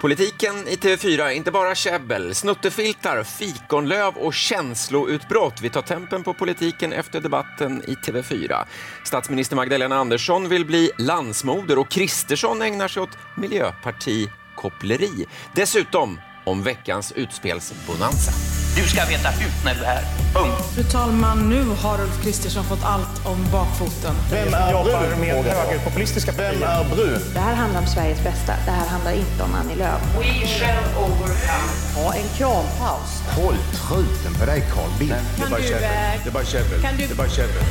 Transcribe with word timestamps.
Politiken 0.00 0.68
i 0.68 0.76
TV4, 0.76 1.30
inte 1.30 1.50
bara 1.50 1.74
käbbel, 1.74 2.34
snuttefiltar, 2.34 3.22
fikonlöv 3.24 4.16
och 4.16 4.34
känsloutbrott. 4.34 5.60
Vi 5.62 5.70
tar 5.70 5.82
tempen 5.82 6.22
på 6.22 6.34
politiken 6.34 6.92
efter 6.92 7.20
debatten 7.20 7.82
i 7.86 7.94
TV4. 7.94 8.64
Statsminister 9.04 9.56
Magdalena 9.56 9.96
Andersson 9.96 10.48
vill 10.48 10.64
bli 10.64 10.90
landsmoder 10.98 11.78
och 11.78 11.90
Kristersson 11.90 12.62
ägnar 12.62 12.88
sig 12.88 13.02
åt 13.02 13.18
miljöpartikoppleri. 13.36 15.26
Dessutom 15.54 16.20
om 16.44 16.62
veckans 16.62 17.12
utspelsbonanza. 17.12 18.49
Du 18.76 18.82
ska 18.88 19.04
veta 19.04 19.28
hut 19.28 19.52
när 19.64 19.74
du 19.74 19.80
är 19.80 19.86
här. 19.86 20.04
Punkt. 20.34 20.64
Fru 20.74 20.82
talman, 20.82 21.48
nu 21.48 21.64
har 21.82 22.00
Ulf 22.00 22.22
Kristersson 22.22 22.64
fått 22.64 22.84
allt 22.84 23.26
om 23.26 23.46
bakfoten. 23.52 24.14
Vem 24.30 24.54
är 24.54 24.72
jobbar 24.72 25.16
med 25.20 25.44
högerpopulistiska 25.44 26.32
Vem 26.32 26.62
är 26.62 26.84
Bru? 26.94 27.18
Det 27.34 27.40
här 27.40 27.54
handlar 27.54 27.80
om 27.80 27.86
Sveriges 27.86 28.24
bästa. 28.24 28.52
Det 28.64 28.70
här 28.70 28.86
handlar 28.86 29.12
inte 29.12 29.42
om 29.42 29.54
Annie 29.54 29.74
Lööf. 29.76 30.00
We 30.18 30.46
shall 30.46 30.84
overcome. 31.04 31.70
Ha 31.96 32.14
en 32.14 32.28
krampaus. 32.36 33.22
Håll 33.36 33.56
truten 33.88 34.34
på 34.40 34.46
dig 34.46 34.64
Carl 34.74 34.90
Bildt. 34.98 35.14
Det 35.36 35.42
är 35.42 35.50
bara 35.50 35.60
käbbel. 35.60 35.80
Det 36.24 36.30
är 36.30 36.32
bara 36.32 36.44
käbbel. 36.44 36.80
Det 36.98 37.10
är 37.10 37.14
bara 37.14 37.28
käbbel. 37.28 37.62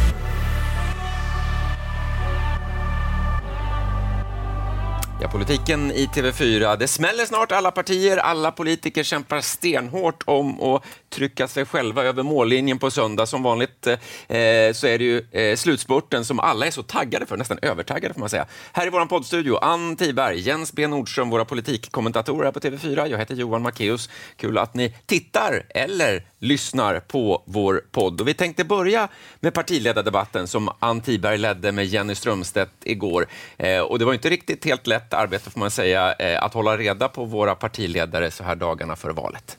Ja, 5.21 5.27
politiken 5.27 5.91
i 5.91 6.05
TV4. 6.05 6.77
Det 6.77 6.87
smäller 6.87 7.25
snart. 7.25 7.51
Alla 7.51 7.71
partier, 7.71 8.17
alla 8.17 8.51
politiker 8.51 9.03
kämpar 9.03 9.41
stenhårt 9.41 10.23
om 10.25 10.61
att 10.61 10.83
trycka 11.09 11.47
sig 11.47 11.65
själva 11.65 12.03
över 12.03 12.23
mållinjen 12.23 12.79
på 12.79 12.91
söndag. 12.91 13.25
Som 13.25 13.43
vanligt 13.43 13.87
eh, 13.87 13.97
så 14.73 14.87
är 14.87 14.97
det 14.97 15.03
ju 15.03 15.25
eh, 15.31 15.55
slutspurten 15.55 16.25
som 16.25 16.39
alla 16.39 16.65
är 16.65 16.71
så 16.71 16.83
taggade 16.83 17.25
för, 17.25 17.37
nästan 17.37 17.59
övertaggade 17.61 18.13
får 18.13 18.19
man 18.19 18.29
säga. 18.29 18.45
Här 18.73 18.87
i 18.87 18.89
vår 18.89 19.05
poddstudio, 19.05 19.57
Ann 19.57 19.95
Tiberg, 19.95 20.39
Jens 20.39 20.73
B 20.73 20.87
Nordström, 20.87 21.29
våra 21.29 21.45
politikkommentatorer 21.45 22.45
här 22.45 22.51
på 22.51 22.59
TV4. 22.59 23.07
Jag 23.07 23.17
heter 23.17 23.35
Johan 23.35 23.67
Macéus. 23.67 24.09
Kul 24.35 24.57
att 24.57 24.73
ni 24.73 24.95
tittar 25.05 25.65
eller 25.69 26.23
lyssnar 26.39 26.99
på 26.99 27.43
vår 27.45 27.83
podd. 27.91 28.21
Och 28.21 28.27
vi 28.27 28.33
tänkte 28.33 28.63
börja 28.63 29.07
med 29.39 29.53
partiledardebatten 29.53 30.47
som 30.47 30.69
Ann 30.79 31.01
Tiberg 31.01 31.37
ledde 31.37 31.71
med 31.71 31.85
Jenny 31.85 32.15
Strömstedt 32.15 32.71
igår. 32.83 33.27
Eh, 33.57 33.79
och 33.79 33.99
det 33.99 34.05
var 34.05 34.13
inte 34.13 34.29
riktigt 34.29 34.65
helt 34.65 34.87
lätt 34.87 35.08
arbete 35.13 35.49
får 35.49 35.59
man 35.59 35.71
säga, 35.71 36.13
eh, 36.13 36.43
att 36.43 36.53
hålla 36.53 36.77
reda 36.77 37.09
på 37.09 37.25
våra 37.25 37.55
partiledare 37.55 38.31
så 38.31 38.43
här 38.43 38.55
dagarna 38.55 38.95
före 38.95 39.13
valet. 39.13 39.57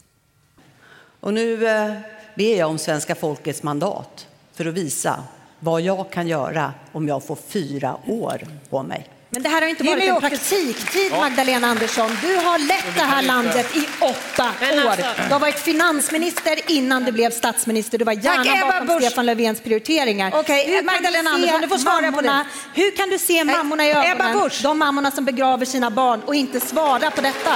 Och 1.21 1.35
nu 1.35 1.69
eh, 1.69 1.95
ber 2.35 2.59
jag 2.59 2.71
om 2.71 2.79
svenska 2.79 3.15
folkets 3.15 3.63
mandat 3.63 4.27
för 4.53 4.67
att 4.67 4.75
visa 4.75 5.25
vad 5.59 5.81
jag 5.81 6.13
kan 6.13 6.29
göra 6.29 6.75
om 6.93 7.09
jag 7.09 7.25
får 7.25 7.37
fyra 7.37 7.97
år 8.07 8.41
på 8.71 8.83
mig. 8.83 9.09
Men 9.33 9.43
det 9.43 9.49
här 9.49 9.61
har 9.63 9.69
inte 9.69 9.85
varit 9.85 10.05
en 10.05 10.21
praktiktid, 10.21 11.13
Magdalena 11.13 11.67
Andersson. 11.69 12.19
Du 12.23 12.37
har 12.37 12.59
lett 12.59 12.95
det 12.95 13.01
här 13.01 13.23
landet 13.23 13.77
i 13.77 13.89
åtta 14.01 14.45
år. 14.61 15.25
Du 15.29 15.33
har 15.33 15.39
varit 15.41 15.59
finansminister 15.61 16.59
innan 16.71 17.05
du 17.05 17.13
blev 17.13 17.31
statsminister. 17.31 17.99
Du 17.99 18.05
var 18.05 18.13
gärna 18.13 18.67
bakom 18.67 18.87
Busch. 18.87 19.03
Stefan 19.05 19.27
Löfvens 19.27 19.61
prioriteringar. 19.61 20.33
Okej, 20.35 20.67
Hur 20.67 20.77
kan 20.77 20.87
Magdalena 20.87 21.31
du 21.31 21.43
se 21.43 21.49
Andersson, 21.51 21.61
du 21.61 21.69
får 21.69 21.79
svara 21.79 22.13
på 22.13 22.21
det. 22.21 22.29
mammorna- 22.29 22.45
Hur 22.75 22.91
kan 22.97 23.09
du 23.11 23.19
se 23.19 23.45
mammorna 23.45 23.87
i 23.87 23.91
Ebba 23.91 24.05
ögonen, 24.05 24.39
Busch. 24.39 24.61
de 24.63 24.79
mammorna 24.79 25.11
som 25.11 25.25
begraver 25.25 25.67
sina 25.67 25.91
barn 25.91 26.21
och 26.27 26.35
inte 26.35 26.61
svara 26.61 27.11
på 27.11 27.21
detta? 27.21 27.51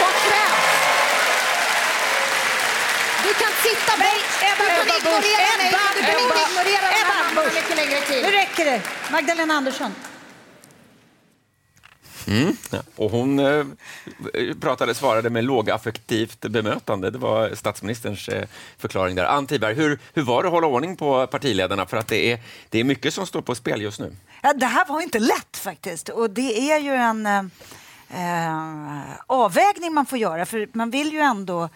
Vad 0.00 0.12
krävs? 0.26 0.62
Du 3.26 3.34
kan 3.34 3.52
sitta 3.62 3.92
bort. 3.96 4.30
Du 4.40 4.66
kan 4.66 4.66
Ebba 4.66 4.84
Busch. 4.84 4.98
ignorera 4.98 5.56
mig. 5.58 5.68
Ebba 5.68 5.78
Du 5.96 6.02
kan 6.02 6.20
inte 6.20 6.34
Busch. 6.34 6.50
ignorera 6.50 6.80
de 6.90 7.00
Ebba 7.00 7.12
här 7.12 7.24
mammorna 7.24 7.42
Busch. 7.44 7.54
mycket 7.54 7.76
längre 7.76 8.00
tid. 8.00 8.22
Nu 8.22 8.30
räcker 8.30 8.64
det. 8.64 8.80
Magdalena 9.12 9.54
Andersson. 9.54 9.94
Ja, 12.70 12.78
och 12.96 13.10
hon 13.10 13.38
eh, 13.38 13.64
pratade, 14.60 14.94
svarade 14.94 15.30
med 15.30 15.44
lågaffektivt 15.44 16.40
bemötande. 16.40 17.10
Det 17.10 17.18
var 17.18 17.54
statsministerns 17.54 18.28
eh, 18.28 18.48
förklaring 18.78 19.16
där. 19.16 19.24
Ann 19.24 19.46
Tiberg, 19.46 19.74
hur, 19.74 19.98
hur 20.14 20.22
var 20.22 20.42
det 20.42 20.48
att 20.48 20.52
hålla 20.52 20.66
ordning 20.66 20.96
på 20.96 21.26
partiledarna? 21.26 21.86
För 21.86 21.96
att 21.96 22.08
det 22.08 22.32
är, 22.32 22.38
det 22.68 22.80
är 22.80 22.84
mycket 22.84 23.14
som 23.14 23.26
står 23.26 23.42
på 23.42 23.54
spel 23.54 23.82
just 23.82 24.00
nu. 24.00 24.16
Ja, 24.42 24.52
det 24.52 24.66
här 24.66 24.88
var 24.88 25.00
inte 25.00 25.18
lätt 25.18 25.56
faktiskt. 25.56 26.08
Och 26.08 26.30
det 26.30 26.72
är 26.72 26.78
ju 26.78 26.94
en 26.94 27.26
eh, 27.26 27.44
eh, 28.10 29.00
avvägning 29.26 29.94
man 29.94 30.06
får 30.06 30.18
göra. 30.18 30.46
För 30.46 30.68
man 30.72 30.90
vill 30.90 31.12
ju 31.12 31.18
ändå 31.18 31.62
eh, 31.62 31.68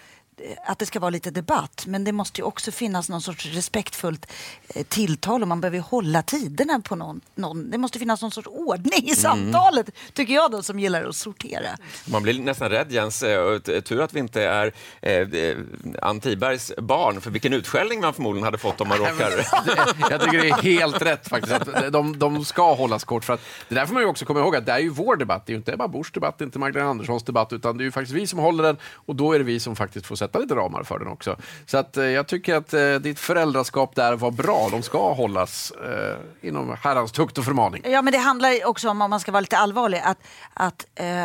att 0.67 0.79
det 0.79 0.87
ska 0.87 1.01
vara 1.01 1.11
lite 1.11 1.31
debatt. 1.31 1.85
Men 1.87 2.05
det 2.05 2.13
måste 2.13 2.41
ju 2.41 2.45
också 2.45 2.73
finnas 2.73 3.09
någon 3.09 3.23
sorts 3.23 3.47
respektfullt 3.47 4.33
eh, 4.75 4.87
tilltal 4.87 5.43
och 5.43 5.49
man 5.49 5.61
behöver 5.61 5.77
ju 5.77 5.83
hålla 5.83 6.23
tiderna 6.23 6.81
på 6.81 6.97
någon, 6.97 7.21
någon. 7.35 7.71
Det 7.71 7.79
måste 7.79 7.99
finnas 7.99 8.23
någon 8.23 8.31
sorts 8.31 8.49
ordning 8.49 9.09
i 9.09 9.15
samtalet, 9.15 9.91
tycker 10.13 10.35
jag 10.35 10.51
då 10.51 10.63
som 10.63 10.81
gillar 10.81 11.05
att 11.05 11.17
sortera. 11.17 11.69
Man 12.05 12.23
blir 12.23 12.41
nästan 12.41 12.71
rädd, 12.71 12.93
Jens. 12.93 13.23
Eh, 13.23 13.59
Tur 13.59 14.01
att 14.01 14.15
vi 14.15 14.21
inte 14.21 14.43
är 14.43 14.73
eh, 15.03 15.13
eh, 15.13 15.57
Ann 16.03 16.21
Tibergs 16.21 16.73
barn, 16.79 17.21
för 17.21 17.31
vilken 17.31 17.53
utskällning 17.53 18.01
man 18.01 18.15
förmodligen 18.15 18.45
hade 18.45 18.59
fått 18.59 18.81
om 18.81 18.89
man 18.89 18.99
råkar... 19.07 19.31
Jag 20.11 20.21
tycker 20.21 20.39
det 20.39 20.49
är 20.49 20.63
helt 20.63 21.03
rätt 21.03 21.29
faktiskt. 21.29 21.55
Att 21.55 21.93
de, 21.93 22.19
de 22.19 22.45
ska 22.45 22.75
hållas 22.75 23.05
kort. 23.05 23.25
För 23.25 23.35
att, 23.35 23.41
det 23.69 23.75
där 23.75 23.87
får 23.87 23.95
man 23.95 24.03
ju 24.03 24.09
också 24.09 24.25
komma 24.25 24.41
ihåg 24.41 24.57
att 24.57 24.67
det 24.67 24.73
är 24.73 24.79
ju 24.79 24.89
vår 24.89 25.17
debatt. 25.17 25.47
Det 25.47 25.51
är 25.51 25.55
ju 25.55 25.59
inte 25.59 25.73
Ebba 25.73 25.89
Buschs 25.89 26.13
debatt, 26.13 26.39
det 26.39 26.43
är 26.43 26.47
inte 26.47 26.59
Magdalena 26.59 26.91
Anderssons 26.91 27.23
debatt, 27.23 27.53
utan 27.53 27.77
det 27.77 27.83
är 27.83 27.85
ju 27.85 27.93
faktiskt 27.93 28.17
vi 28.17 28.27
som 28.27 28.39
håller 28.39 28.65
den 28.65 28.77
och 28.95 29.17
då 29.17 29.33
är 29.33 29.39
det 29.39 29.45
vi 29.45 29.61
som 29.61 29.77
faktiskt 29.77 30.07
får 30.07 30.17
sätta 30.17 30.26
sätta 30.27 30.39
lite 30.39 30.55
ramar 30.55 30.83
för 30.83 30.99
den 30.99 31.09
också. 31.09 31.37
Så 31.67 31.79
att, 31.79 31.97
eh, 31.97 32.05
jag 32.05 32.27
tycker 32.27 32.55
att 32.55 32.75
eh, 32.75 32.95
ditt 32.95 33.19
föräldraskap 33.19 33.95
där 33.95 34.17
var 34.17 34.31
bra. 34.31 34.69
De 34.71 34.83
ska 34.83 35.13
hållas 35.13 35.71
eh, 35.71 36.49
inom 36.49 36.77
herrans 36.83 37.13
tukt 37.13 37.39
och 37.39 37.45
förmaning. 37.45 37.83
Ja, 37.85 38.03
men 38.03 38.13
det 38.13 38.19
handlar 38.19 38.67
också 38.67 38.89
om, 38.89 39.03
om 39.03 39.11
man 39.11 39.21
ska 39.21 39.33
vara 39.33 39.41
lite 39.41 39.59
allvarlig, 39.59 40.03
att, 40.05 40.19
att 40.55 40.87
eh, 40.95 41.25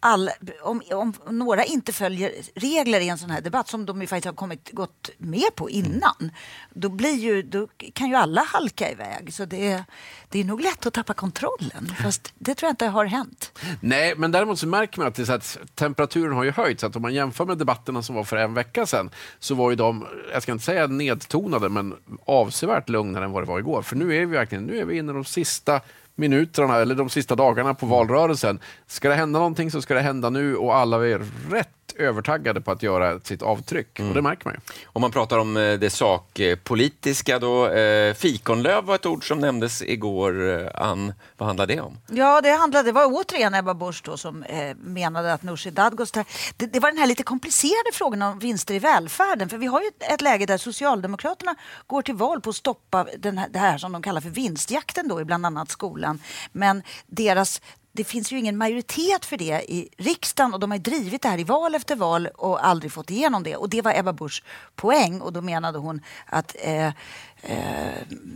all, 0.00 0.30
om, 0.62 0.82
om 0.90 1.14
några 1.30 1.64
inte 1.64 1.92
följer 1.92 2.32
regler 2.54 3.00
i 3.00 3.08
en 3.08 3.18
sån 3.18 3.30
här 3.30 3.40
debatt 3.40 3.68
som 3.68 3.86
de 3.86 4.00
ju 4.00 4.06
faktiskt 4.06 4.26
har 4.26 4.32
kommit, 4.32 4.70
gått 4.72 5.10
med 5.18 5.54
på 5.54 5.70
innan, 5.70 6.30
då, 6.74 6.88
blir 6.88 7.14
ju, 7.14 7.42
då 7.42 7.66
kan 7.92 8.08
ju 8.08 8.14
alla 8.14 8.42
halka 8.42 8.90
iväg. 8.90 9.34
Så 9.34 9.44
det 9.44 9.66
är, 9.66 9.84
det 10.28 10.40
är 10.40 10.44
nog 10.44 10.60
lätt 10.60 10.86
att 10.86 10.94
tappa 10.94 11.14
kontrollen, 11.14 11.94
fast 12.02 12.32
det 12.38 12.54
tror 12.54 12.66
jag 12.68 12.72
inte 12.72 12.86
har 12.86 13.04
hänt. 13.04 13.58
Nej, 13.80 14.14
men 14.16 14.32
däremot 14.32 14.58
så 14.58 14.66
märker 14.66 14.98
man 14.98 15.08
att, 15.08 15.14
det 15.14 15.26
så 15.26 15.32
att 15.32 15.58
temperaturen 15.74 16.32
har 16.32 16.44
ju 16.44 16.50
höjts. 16.50 16.84
Att 16.84 16.96
om 16.96 17.02
man 17.02 17.14
jämför 17.14 17.44
med 17.44 17.58
debatterna 17.58 18.02
som 18.02 18.14
var 18.14 18.24
för 18.24 18.36
en 18.36 18.54
vecka 18.54 18.86
sedan 18.86 19.10
så 19.38 19.54
var 19.54 19.70
ju 19.70 19.76
de, 19.76 20.06
jag 20.32 20.42
ska 20.42 20.52
inte 20.52 20.64
säga 20.64 20.86
nedtonade, 20.86 21.68
men 21.68 21.94
avsevärt 22.24 22.88
lugnare 22.88 23.24
än 23.24 23.32
vad 23.32 23.42
det 23.42 23.46
var 23.46 23.58
igår. 23.58 23.82
För 23.82 23.96
nu 23.96 24.16
är 24.16 24.20
vi 24.20 24.26
verkligen 24.26 24.64
nu 24.64 24.78
är 24.78 24.84
vi 24.84 24.98
inne 24.98 25.12
i 25.12 25.14
de 25.14 25.24
sista 25.24 25.80
minuterna 26.18 26.76
eller 26.76 26.94
de 26.94 27.10
sista 27.10 27.36
dagarna 27.36 27.74
på 27.74 27.86
valrörelsen. 27.86 28.60
Ska 28.86 29.08
det 29.08 29.14
hända 29.14 29.38
någonting 29.38 29.70
så 29.70 29.82
ska 29.82 29.94
det 29.94 30.00
hända 30.00 30.30
nu 30.30 30.56
och 30.56 30.76
alla 30.76 30.96
är 30.96 31.22
rätt 31.50 31.77
övertaggade 31.98 32.60
på 32.60 32.70
att 32.70 32.82
göra 32.82 33.20
sitt 33.20 33.42
avtryck. 33.42 34.00
Och 34.00 34.14
det 34.14 34.22
märker 34.22 34.44
man 34.44 34.54
ju. 34.54 34.60
Om 34.86 35.00
man 35.00 35.10
pratar 35.10 35.38
om 35.38 35.56
eh, 35.56 35.72
det 35.72 35.90
sakpolitiska 35.90 37.38
då. 37.38 37.68
Eh, 37.68 38.14
fikonlöv 38.14 38.84
var 38.84 38.94
ett 38.94 39.06
ord 39.06 39.28
som 39.28 39.38
nämndes 39.38 39.82
igår. 39.82 40.48
Eh, 40.48 40.82
Ann, 40.82 41.12
vad 41.36 41.46
handlar 41.46 41.66
det 41.66 41.80
om? 41.80 41.98
Ja, 42.10 42.40
det, 42.40 42.50
handlade, 42.50 42.88
det 42.88 42.92
var 42.92 43.04
återigen 43.06 43.54
Ebba 43.54 43.74
Busch 43.74 44.02
då 44.04 44.16
som 44.16 44.42
eh, 44.42 44.76
menade 44.76 45.32
att 45.32 45.42
Nooshi 45.42 45.70
Dadgostar... 45.70 46.24
Det, 46.56 46.66
det 46.66 46.80
var 46.80 46.90
den 46.90 46.98
här 46.98 47.06
lite 47.06 47.22
komplicerade 47.22 47.90
frågan 47.92 48.22
om 48.22 48.38
vinster 48.38 48.74
i 48.74 48.78
välfärden. 48.78 49.48
För 49.48 49.58
vi 49.58 49.66
har 49.66 49.80
ju 49.80 49.86
ett, 49.86 50.12
ett 50.12 50.20
läge 50.20 50.46
där 50.46 50.58
Socialdemokraterna 50.58 51.54
går 51.86 52.02
till 52.02 52.14
val 52.14 52.40
på 52.40 52.50
att 52.50 52.56
stoppa 52.56 53.06
den 53.18 53.38
här, 53.38 53.48
det 53.48 53.58
här 53.58 53.78
som 53.78 53.92
de 53.92 54.02
kallar 54.02 54.20
för 54.20 54.30
vinstjakten 54.30 55.08
då 55.08 55.20
i 55.20 55.24
bland 55.24 55.46
annat 55.46 55.70
skolan. 55.70 56.20
Men 56.52 56.82
deras 57.06 57.60
det 57.98 58.04
finns 58.04 58.32
ju 58.32 58.38
ingen 58.38 58.56
majoritet 58.56 59.24
för 59.24 59.36
det 59.36 59.64
i 59.68 59.88
riksdagen 59.96 60.54
och 60.54 60.60
de 60.60 60.70
har 60.70 60.78
drivit 60.78 61.22
det 61.22 61.28
här 61.28 61.38
i 61.38 61.44
val 61.44 61.74
efter 61.74 61.96
val 61.96 62.28
och 62.34 62.66
aldrig 62.66 62.92
fått 62.92 63.10
igenom 63.10 63.42
det. 63.42 63.56
Och 63.56 63.68
det 63.68 63.82
var 63.82 63.98
Ebba 63.98 64.12
Buschs 64.12 64.42
poäng 64.74 65.20
och 65.20 65.32
då 65.32 65.40
menade 65.40 65.78
hon 65.78 66.00
att 66.26 66.56
eh, 66.62 66.86
eh, 66.86 66.92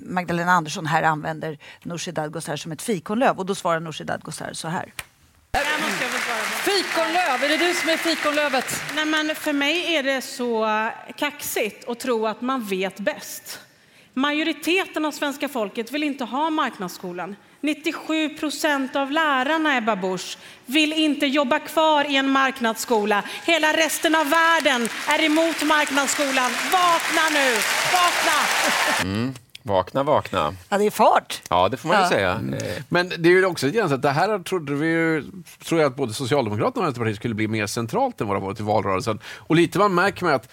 Magdalena 0.06 0.52
Andersson 0.52 0.86
här 0.86 1.02
använder 1.02 1.58
Nooshi 1.82 2.12
Dadgostar 2.12 2.56
som 2.56 2.72
ett 2.72 2.82
fikonlöv 2.82 3.38
och 3.38 3.46
då 3.46 3.54
svarar 3.54 3.80
Nooshi 3.80 4.04
Dadgostar 4.04 4.52
så 4.52 4.68
här. 4.68 4.92
Fikonlöv, 6.64 7.44
är 7.44 7.48
det 7.48 7.66
du 7.66 7.74
som 7.74 7.88
är 7.88 7.96
fikonlövet? 7.96 8.82
Nej, 8.94 9.04
men 9.04 9.34
för 9.34 9.52
mig 9.52 9.96
är 9.96 10.02
det 10.02 10.22
så 10.22 10.66
kaxigt 11.16 11.88
att 11.88 12.00
tro 12.00 12.26
att 12.26 12.40
man 12.40 12.64
vet 12.64 13.00
bäst. 13.00 13.60
Majoriteten 14.14 15.04
av 15.04 15.10
svenska 15.10 15.48
folket 15.48 15.92
vill 15.92 16.02
inte 16.02 16.24
ha 16.24 16.50
marknadsskolan. 16.50 17.36
97 17.62 18.28
procent 18.28 18.96
av 18.96 19.10
lärarna, 19.10 19.76
Ebba 19.76 19.96
Busch, 19.96 20.38
vill 20.66 20.92
inte 20.92 21.26
jobba 21.26 21.58
kvar 21.58 22.10
i 22.10 22.16
en 22.16 22.30
marknadsskola. 22.30 23.22
Hela 23.46 23.72
resten 23.72 24.14
av 24.14 24.28
världen 24.28 24.88
är 25.08 25.24
emot 25.24 25.62
marknadsskolan. 25.62 26.50
Vakna 26.72 27.28
nu! 27.32 27.54
Vakna! 27.92 28.38
Mm. 29.02 29.34
Vakna, 29.62 30.02
vakna. 30.02 30.54
Ja, 30.68 30.78
det 30.78 30.86
är 30.86 30.90
fart. 30.90 31.42
Ja, 31.50 31.68
det 31.68 31.76
får 31.76 31.88
man 31.88 31.96
ju 31.98 32.02
Ja. 32.02 32.08
säga. 32.08 32.30
Eh, 32.32 32.82
Men 32.88 33.08
det 33.18 33.28
är 33.28 33.30
ju 33.30 33.44
också 33.46 33.68
grann 33.68 33.88
så 33.88 33.94
att 33.94 34.02
det 34.02 34.10
här 34.10 34.38
trodde 34.38 34.74
vi 34.74 34.86
ju, 34.86 35.24
tror 35.64 35.80
jag 35.80 35.90
att 35.90 35.96
både 35.96 36.12
Socialdemokraterna 36.14 36.80
och 36.80 36.86
Vänsterpartiet 36.86 37.16
skulle 37.16 37.34
bli 37.34 37.48
mer 37.48 37.66
centralt 37.66 38.20
än 38.20 38.26
vad 38.26 38.36
det 38.36 38.40
har 38.40 38.46
varit 38.46 38.60
i 38.60 38.62
valrörelsen. 38.62 39.18
Och 39.38 39.56
lite 39.56 39.78
man 39.78 39.94
märker 39.94 40.24
med 40.24 40.34
att 40.34 40.48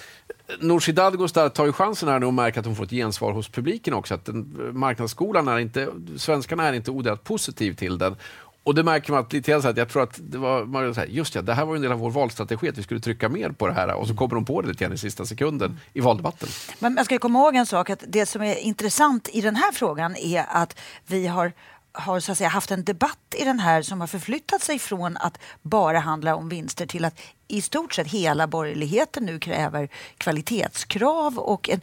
Nooshi 0.59 0.91
Dadgostar 0.91 1.49
tar 1.49 1.65
ju 1.65 1.71
chansen 1.73 2.09
här 2.09 2.19
nu 2.19 2.25
och 2.25 2.33
märker 2.33 2.59
att 2.59 2.65
hon 2.65 2.75
får 2.75 2.83
ett 2.83 2.89
gensvar 2.89 3.31
hos 3.31 3.49
publiken 3.49 3.93
också. 3.93 4.13
Att 4.13 4.25
den, 4.25 4.69
marknadsskolan 4.73 5.47
är 5.47 5.59
inte, 5.59 5.87
svenskarna 6.17 6.67
är 6.67 6.73
inte 6.73 6.91
odelat 6.91 7.23
positiv 7.23 7.75
till 7.75 7.97
den. 7.97 8.15
Och 8.63 8.75
det 8.75 8.83
märker 8.83 9.11
man 9.11 9.21
att 9.21 9.33
lite 9.33 9.51
grann 9.51 9.61
så 9.61 9.67
att 9.67 9.77
jag 9.77 9.89
tror 9.89 10.03
att 10.03 10.19
det 10.23 10.37
var, 10.37 10.65
man 10.65 10.93
så 10.93 10.99
här, 10.99 11.07
just 11.07 11.35
ja, 11.35 11.41
det 11.41 11.53
här 11.53 11.65
var 11.65 11.75
en 11.75 11.81
del 11.81 11.91
av 11.91 11.99
vår 11.99 12.11
valstrategi, 12.11 12.69
att 12.69 12.77
vi 12.77 12.83
skulle 12.83 12.99
trycka 12.99 13.29
mer 13.29 13.49
på 13.49 13.67
det 13.67 13.73
här 13.73 13.93
och 13.93 14.07
så 14.07 14.15
kommer 14.15 14.35
de 14.35 14.45
på 14.45 14.61
det 14.61 14.67
lite 14.67 14.83
grann 14.83 14.93
i 14.93 14.97
sista 14.97 15.25
sekunden 15.25 15.79
i 15.93 15.99
valdebatten. 15.99 16.49
Men 16.79 16.93
man 16.93 17.05
ska 17.05 17.19
komma 17.19 17.39
ihåg 17.39 17.55
en 17.55 17.65
sak, 17.65 17.89
att 17.89 18.03
det 18.07 18.25
som 18.25 18.41
är 18.41 18.55
intressant 18.55 19.29
i 19.33 19.41
den 19.41 19.55
här 19.55 19.71
frågan 19.71 20.15
är 20.15 20.45
att 20.49 20.79
vi 21.07 21.27
har 21.27 21.53
har 21.91 22.19
så 22.19 22.31
att 22.31 22.37
säga, 22.37 22.49
haft 22.49 22.71
en 22.71 22.83
debatt 22.83 23.35
i 23.37 23.43
den 23.43 23.59
här 23.59 23.81
som 23.81 23.99
har 23.99 24.07
förflyttat 24.07 24.61
sig 24.61 24.79
från 24.79 25.17
att 25.17 25.39
bara 25.61 25.99
handla 25.99 26.35
om 26.35 26.49
vinster 26.49 26.85
till 26.85 27.05
att 27.05 27.19
i 27.47 27.61
stort 27.61 27.93
sett 27.93 28.07
hela 28.07 28.47
borgerligheten 28.47 29.25
nu 29.25 29.39
kräver 29.39 29.89
kvalitetskrav 30.17 31.39
och 31.39 31.69
en 31.69 31.81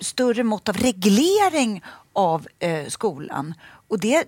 större 0.00 0.42
mått 0.42 0.68
av 0.68 0.76
reglering 0.76 1.82
av 2.12 2.46
eh, 2.58 2.86
skolan. 2.86 3.54
Och 3.88 4.00
det 4.00 4.24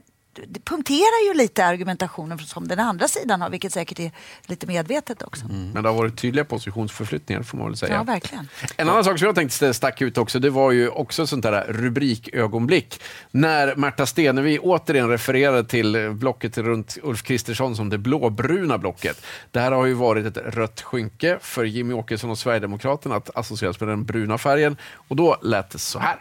det 0.47 0.65
punkterar 0.65 1.29
ju 1.29 1.35
lite 1.35 1.65
argumentationen 1.65 2.39
som 2.39 2.69
den 2.69 2.79
andra 2.79 3.09
sidan 3.09 3.41
har, 3.41 3.51
vilket 3.51 3.73
säkert 3.73 3.99
är 3.99 4.11
lite 4.47 4.67
medvetet 4.67 5.23
också. 5.23 5.45
Mm. 5.45 5.71
Men 5.71 5.83
det 5.83 5.89
har 5.89 5.97
varit 5.97 6.19
tydliga 6.19 6.45
positionsförflyttningar 6.45 7.43
får 7.43 7.59
man 7.59 7.67
väl 7.67 7.77
säga. 7.77 7.95
Ja, 7.95 8.03
verkligen. 8.03 8.49
En 8.77 8.89
annan 8.89 9.05
sak 9.05 9.19
som 9.19 9.27
jag 9.27 9.35
tänkte 9.35 9.75
stack 9.75 10.03
ut 10.03 10.19
också, 10.19 10.39
det 10.39 10.51
var 10.51 10.71
ju 10.73 10.89
också 10.89 11.27
sånt 11.27 11.43
där 11.43 11.65
rubrikögonblick. 11.69 13.03
När 13.31 13.77
Märta 13.77 14.07
Stenevi 14.07 14.59
återigen 14.59 15.09
refererade 15.09 15.65
till 15.65 16.11
blocket 16.11 16.59
runt 16.59 16.99
Ulf 17.03 17.23
Kristersson 17.23 17.77
som 17.77 17.89
det 17.89 17.99
blåbruna 17.99 18.79
blocket. 18.79 19.23
Det 19.51 19.61
här 19.61 19.73
har 19.73 19.87
ju 19.87 19.95
varit 19.95 20.27
ett 20.27 20.55
rött 20.55 20.83
skynke 20.83 21.39
för 21.43 21.65
Jimmy 21.65 21.95
Åkesson 21.95 22.31
och 22.31 22.39
Sverigedemokraterna 22.39 23.17
att 23.17 23.37
associeras 23.37 23.81
med 23.81 23.89
den 23.89 24.05
bruna 24.05 24.39
färgen. 24.39 24.77
Och 25.09 25.17
då 25.17 25.37
lät 25.43 25.71
det 25.71 25.79
så 25.79 25.99
här. 25.99 26.17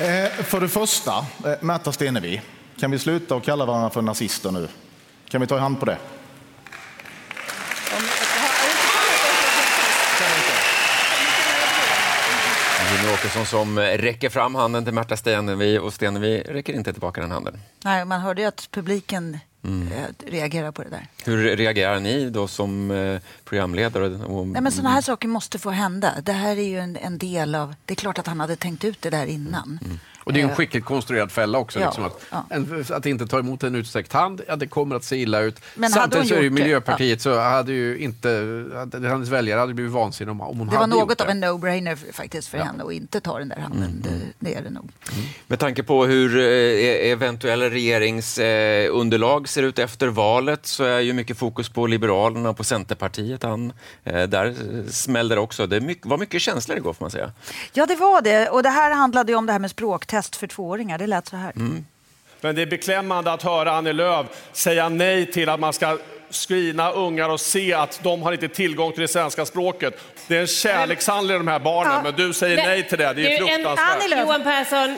Eh, 0.00 0.30
för 0.44 0.60
det 0.60 0.68
första, 0.68 1.26
eh, 1.44 1.52
Märta 1.60 1.92
Stenevi. 1.92 2.40
Kan 2.80 2.90
vi 2.90 2.98
sluta 2.98 3.36
att 3.36 3.44
kalla 3.44 3.66
varandra 3.66 3.90
för 3.90 4.02
nazister 4.02 4.50
nu? 4.50 4.68
Kan 5.28 5.40
vi 5.40 5.46
ta 5.46 5.56
i 5.56 5.60
hand 5.60 5.80
på 5.80 5.86
det? 5.86 5.98
Jimmie 12.92 13.14
Åkesson 13.14 13.46
som 13.46 13.78
räcker 13.78 14.28
fram 14.28 14.54
handen 14.54 14.84
till 14.84 14.94
Märta 14.94 15.16
Stenevi 15.16 15.78
och 15.78 15.92
Stenevi 15.92 16.42
räcker 16.48 16.72
inte 16.72 16.92
tillbaka 16.92 17.20
den 17.20 17.30
handen. 17.30 17.60
Nej, 17.84 18.04
man 18.04 18.20
hörde 18.20 18.42
ju 18.42 18.48
att 18.48 18.68
publiken 18.70 19.38
mm. 19.64 19.88
reagerar 20.26 20.72
på 20.72 20.82
det 20.82 20.90
där. 20.90 21.06
Hur 21.24 21.56
reagerar 21.56 22.00
ni 22.00 22.30
då 22.30 22.48
som 22.48 22.90
eh, 22.90 23.20
programledare? 23.44 24.08
Nej, 24.08 24.62
men 24.62 24.72
sådana 24.72 24.90
här 24.90 25.00
saker 25.00 25.28
måste 25.28 25.58
få 25.58 25.70
hända. 25.70 26.14
Det 26.22 26.32
här 26.32 26.56
är 26.56 26.68
ju 26.68 26.78
en, 26.78 26.96
en, 26.96 27.18
del 27.18 27.54
av... 27.54 27.74
Det 27.84 27.92
är 27.92 27.96
klart 27.96 28.18
att 28.18 28.26
han 28.26 28.40
hade 28.40 28.56
tänkt 28.56 28.84
ut 28.84 29.02
det 29.02 29.10
där 29.10 29.26
innan. 29.26 29.78
Mm. 29.84 29.98
Och 30.24 30.32
det 30.32 30.40
är 30.40 30.44
en 30.44 30.50
eh, 30.50 30.56
skickligt 30.56 30.86
konstruerad 30.86 31.32
fälla 31.32 31.58
också. 31.58 31.80
Ja, 31.80 31.86
liksom 31.86 32.04
att, 32.04 32.26
ja. 32.30 32.44
en, 32.50 32.84
att 32.90 33.06
inte 33.06 33.26
ta 33.26 33.38
emot 33.38 33.62
en 33.62 33.74
utsträckt 33.74 34.12
hand, 34.12 34.40
ja, 34.48 34.56
det 34.56 34.66
kommer 34.66 34.96
att 34.96 35.04
se 35.04 35.16
illa 35.16 35.40
ut. 35.40 35.60
Men 35.74 35.90
Samtidigt 35.90 36.28
så 36.28 36.34
är 36.34 36.42
det 36.42 36.50
Miljöpartiet, 36.50 37.24
ja. 37.24 37.34
så 37.34 37.40
hade 37.40 37.72
ju 37.72 37.98
inte, 37.98 38.28
hennes 38.92 39.28
väljare 39.28 39.60
hade 39.60 39.74
blivit 39.74 39.92
vansinniga 39.92 40.32
om, 40.32 40.40
om 40.40 40.58
hon 40.58 40.66
det 40.66 40.76
hade 40.76 40.92
Det 40.92 40.96
var 40.96 41.00
något 41.00 41.20
av 41.20 41.28
en 41.28 41.44
no-brainer 41.44 42.12
faktiskt 42.12 42.48
för 42.48 42.58
henne 42.58 42.84
att 42.84 42.92
inte 42.92 43.20
ta 43.20 43.38
den 43.38 43.48
där 43.48 43.56
handen. 43.56 43.82
Mm. 43.82 44.02
Det, 44.02 44.10
det, 44.38 44.54
är 44.54 44.62
det 44.62 44.70
nog. 44.70 44.88
Mm. 45.12 45.24
Med 45.46 45.58
tanke 45.58 45.82
på 45.82 46.06
hur 46.06 46.38
eh, 46.38 46.44
e-, 46.44 47.10
eventuella 47.10 47.70
regeringsunderlag 47.70 49.48
ser 49.48 49.62
ut 49.62 49.78
efter 49.78 50.08
valet 50.08 50.66
så 50.66 50.84
är 50.84 51.00
ju 51.00 51.12
mycket 51.12 51.38
fokus 51.38 51.68
på 51.68 51.86
Liberalerna 51.86 52.50
och 52.50 52.56
på 52.56 52.64
Centerpartiet. 52.64 53.42
Han, 53.42 53.72
eh, 54.04 54.22
där 54.22 54.54
smällde 54.90 55.34
det 55.34 55.40
också. 55.40 55.66
Det 55.66 55.96
var 56.02 56.18
mycket 56.18 56.42
känslor 56.42 56.76
igår 56.76 56.92
får 56.92 57.04
man 57.04 57.10
säga. 57.10 57.32
Ja, 57.72 57.86
det 57.86 57.96
var 57.96 58.22
det. 58.22 58.48
Och 58.48 58.62
det 58.62 58.68
här 58.68 58.90
handlade 58.90 59.32
ju 59.32 59.38
om 59.38 59.46
det 59.46 59.52
här 59.52 59.58
med 59.58 59.70
språktest 59.70 60.10
test 60.22 60.36
för 60.36 60.46
tvååringar. 60.46 60.98
Det 60.98 61.06
lät 61.06 61.28
så 61.28 61.36
här. 61.36 61.52
Mm. 61.56 61.84
Men 62.40 62.54
det 62.54 62.62
är 62.62 62.66
beklämmande 62.66 63.32
att 63.32 63.42
höra 63.42 63.72
Annie 63.72 63.92
Lööf 63.92 64.26
säga 64.52 64.88
nej 64.88 65.32
till 65.32 65.48
att 65.48 65.60
man 65.60 65.72
ska 65.72 65.98
screena 66.30 66.90
ungar 66.90 67.28
och 67.28 67.40
se 67.40 67.74
att 67.74 68.00
de 68.02 68.22
har 68.22 68.32
inte 68.32 68.48
tillgång 68.48 68.92
till 68.92 69.00
det 69.00 69.08
svenska 69.08 69.46
språket. 69.46 70.00
Det 70.28 70.36
är 70.36 70.40
en 70.40 70.46
kärlekshandling 70.46 71.38
de 71.38 71.48
här 71.48 71.58
barnen, 71.58 71.92
ja. 71.92 72.02
men 72.02 72.14
du 72.14 72.32
säger 72.32 72.56
nej 72.56 72.88
till 72.88 72.98
det. 72.98 73.12
Det 73.12 73.34
är 73.34 73.38
fruktansvärt. 73.38 74.18
Johan 74.18 74.42
Persson, 74.42 74.96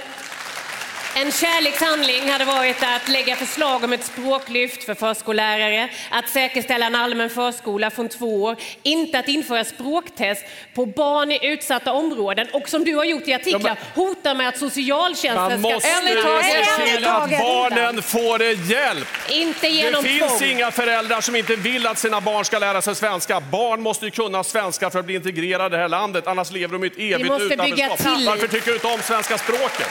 en 1.15 1.33
kärlekshandling 1.33 2.31
hade 2.31 2.45
varit 2.45 2.83
att 2.83 3.09
lägga 3.09 3.37
förslag 3.37 3.85
om 3.85 3.93
ett 3.93 4.05
språklyft 4.05 4.85
för 4.85 4.95
förskollärare, 4.95 5.89
att 6.11 6.29
säkerställa 6.29 6.87
en 6.87 6.95
allmän 6.95 7.31
förskola 7.31 7.91
från 7.91 8.09
två 8.09 8.43
år, 8.43 8.57
inte 8.83 9.19
att 9.19 9.29
införa 9.29 9.65
språktest 9.65 10.45
på 10.75 10.87
barn 10.87 11.33
i 11.33 11.47
utsatta 11.47 11.93
områden 11.93 12.47
och 12.53 12.69
som 12.69 12.85
du 12.85 12.95
har 12.95 13.05
gjort 13.05 13.29
i 13.29 13.35
artiklar 13.35 13.79
hota 13.95 14.35
med 14.35 14.49
att 14.49 14.59
socialtjänsten 14.59 15.35
ska... 15.35 15.59
Man 15.59 15.61
måste 15.61 15.89
se 15.89 16.87
till 16.87 17.07
att 17.07 17.31
barnen 17.31 18.03
får 18.03 18.43
hjälp. 18.43 19.09
Inte 19.29 19.69
genom 19.69 20.03
Det 20.03 20.09
finns 20.09 20.39
tvång. 20.39 20.49
inga 20.49 20.71
föräldrar 20.71 21.21
som 21.21 21.37
inte 21.37 21.57
vill 21.57 21.87
att 21.87 21.99
sina 21.99 22.21
barn 22.21 22.45
ska 22.45 22.59
lära 22.59 22.83
sig 22.83 22.95
svenska. 22.95 23.41
Barn 23.41 23.83
måste 23.83 24.05
ju 24.05 24.11
kunna 24.11 24.45
svenska 24.45 24.91
för 24.91 24.99
att 24.99 25.05
bli 25.05 25.15
integrerade 25.15 25.67
i 25.67 25.77
det 25.77 25.83
här 25.83 25.89
landet, 25.89 26.27
annars 26.27 26.51
lever 26.51 26.79
de 26.79 26.85
i 26.85 26.87
ett 26.87 26.99
evigt 26.99 27.41
utanförskap. 27.41 28.27
Varför 28.27 28.49
tycker 28.49 28.67
du 28.67 28.75
inte 28.75 28.87
om 28.87 29.01
svenska 29.03 29.39
språket? 29.39 29.89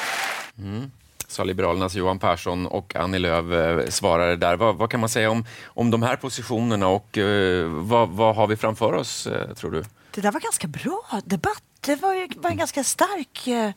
Mm 0.57 0.91
sa 1.31 1.43
Liberalernas 1.43 1.95
Johan 1.95 2.19
Persson 2.19 2.67
och 2.67 2.95
Annie 2.95 3.19
Lööf 3.19 3.51
eh, 3.51 3.89
svarade 3.89 4.35
där. 4.35 4.55
Vad, 4.55 4.75
vad, 4.75 4.89
kan 4.89 4.99
man 4.99 5.09
säga 5.09 5.31
om, 5.31 5.45
om 5.65 5.91
de 5.91 6.03
här 6.03 6.15
positionerna 6.15 6.87
och 6.87 7.17
eh, 7.17 7.67
vad, 7.67 8.09
vad, 8.09 8.35
har 8.35 8.47
vi 8.47 8.55
framför 8.55 8.93
oss, 8.93 9.27
eh, 9.27 9.53
tror 9.53 9.71
du? 9.71 9.83
Det 10.11 10.21
där 10.21 10.31
var 10.31 10.39
ganska 10.39 10.67
bra 10.67 11.21
debatt. 11.25 11.63
Det 11.81 11.95
var, 11.95 12.41
var 12.41 12.49
en 12.49 12.57
ganska 12.57 12.83
stark 12.83 13.47
eh, 13.47 13.71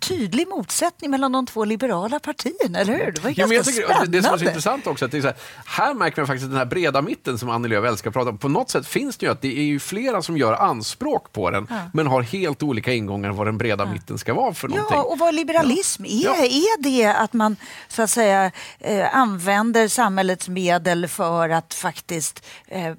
tydlig 0.00 0.48
motsättning 0.48 1.10
mellan 1.10 1.32
de 1.32 1.46
två 1.46 1.64
liberala 1.64 2.18
partierna, 2.18 2.78
eller 2.78 2.92
hur? 2.92 3.12
Det 3.12 3.20
var 3.20 3.30
ganska 3.30 3.56
ja, 3.56 3.62
tycker, 3.62 3.82
spännande. 3.82 4.18
Det 4.18 4.22
som 4.22 4.34
är 4.34 4.38
så 4.38 4.44
intressant 4.44 4.86
också, 4.86 5.04
att 5.04 5.10
det 5.10 5.18
är 5.18 5.22
här, 5.22 5.34
här 5.66 5.94
märker 5.94 6.20
man 6.20 6.26
faktiskt 6.26 6.50
den 6.50 6.58
här 6.58 6.64
breda 6.64 7.02
mitten 7.02 7.38
som 7.38 7.50
Annie 7.50 7.68
Lööf 7.68 7.84
älskar 7.84 8.10
att 8.10 8.14
prata 8.14 8.30
om. 8.30 8.38
På 8.38 8.48
något 8.48 8.70
sätt 8.70 8.86
finns 8.86 9.16
det 9.16 9.26
ju 9.26 9.32
att 9.32 9.40
det 9.40 9.58
är 9.58 9.64
ju 9.64 9.80
flera 9.80 10.22
som 10.22 10.36
gör 10.36 10.52
anspråk 10.52 11.32
på 11.32 11.50
den, 11.50 11.66
ja. 11.70 11.76
men 11.92 12.06
har 12.06 12.22
helt 12.22 12.62
olika 12.62 12.92
ingångar 12.92 13.30
vad 13.30 13.46
den 13.46 13.58
breda 13.58 13.84
ja. 13.84 13.92
mitten 13.92 14.18
ska 14.18 14.34
vara 14.34 14.54
för 14.54 14.68
någonting. 14.68 14.96
Ja, 14.96 15.02
och 15.02 15.18
vad 15.18 15.34
liberalism 15.34 16.04
är. 16.04 16.44
Är 16.44 16.82
det 16.82 17.06
att 17.06 17.32
man 17.32 17.56
så 17.88 18.02
att 18.02 18.10
säga 18.10 18.50
eh, 18.80 19.16
använder 19.16 19.88
samhällets 19.88 20.48
medel 20.48 21.08
för 21.08 21.48
att 21.48 21.74
faktiskt 21.74 22.46
eh, 22.66 22.94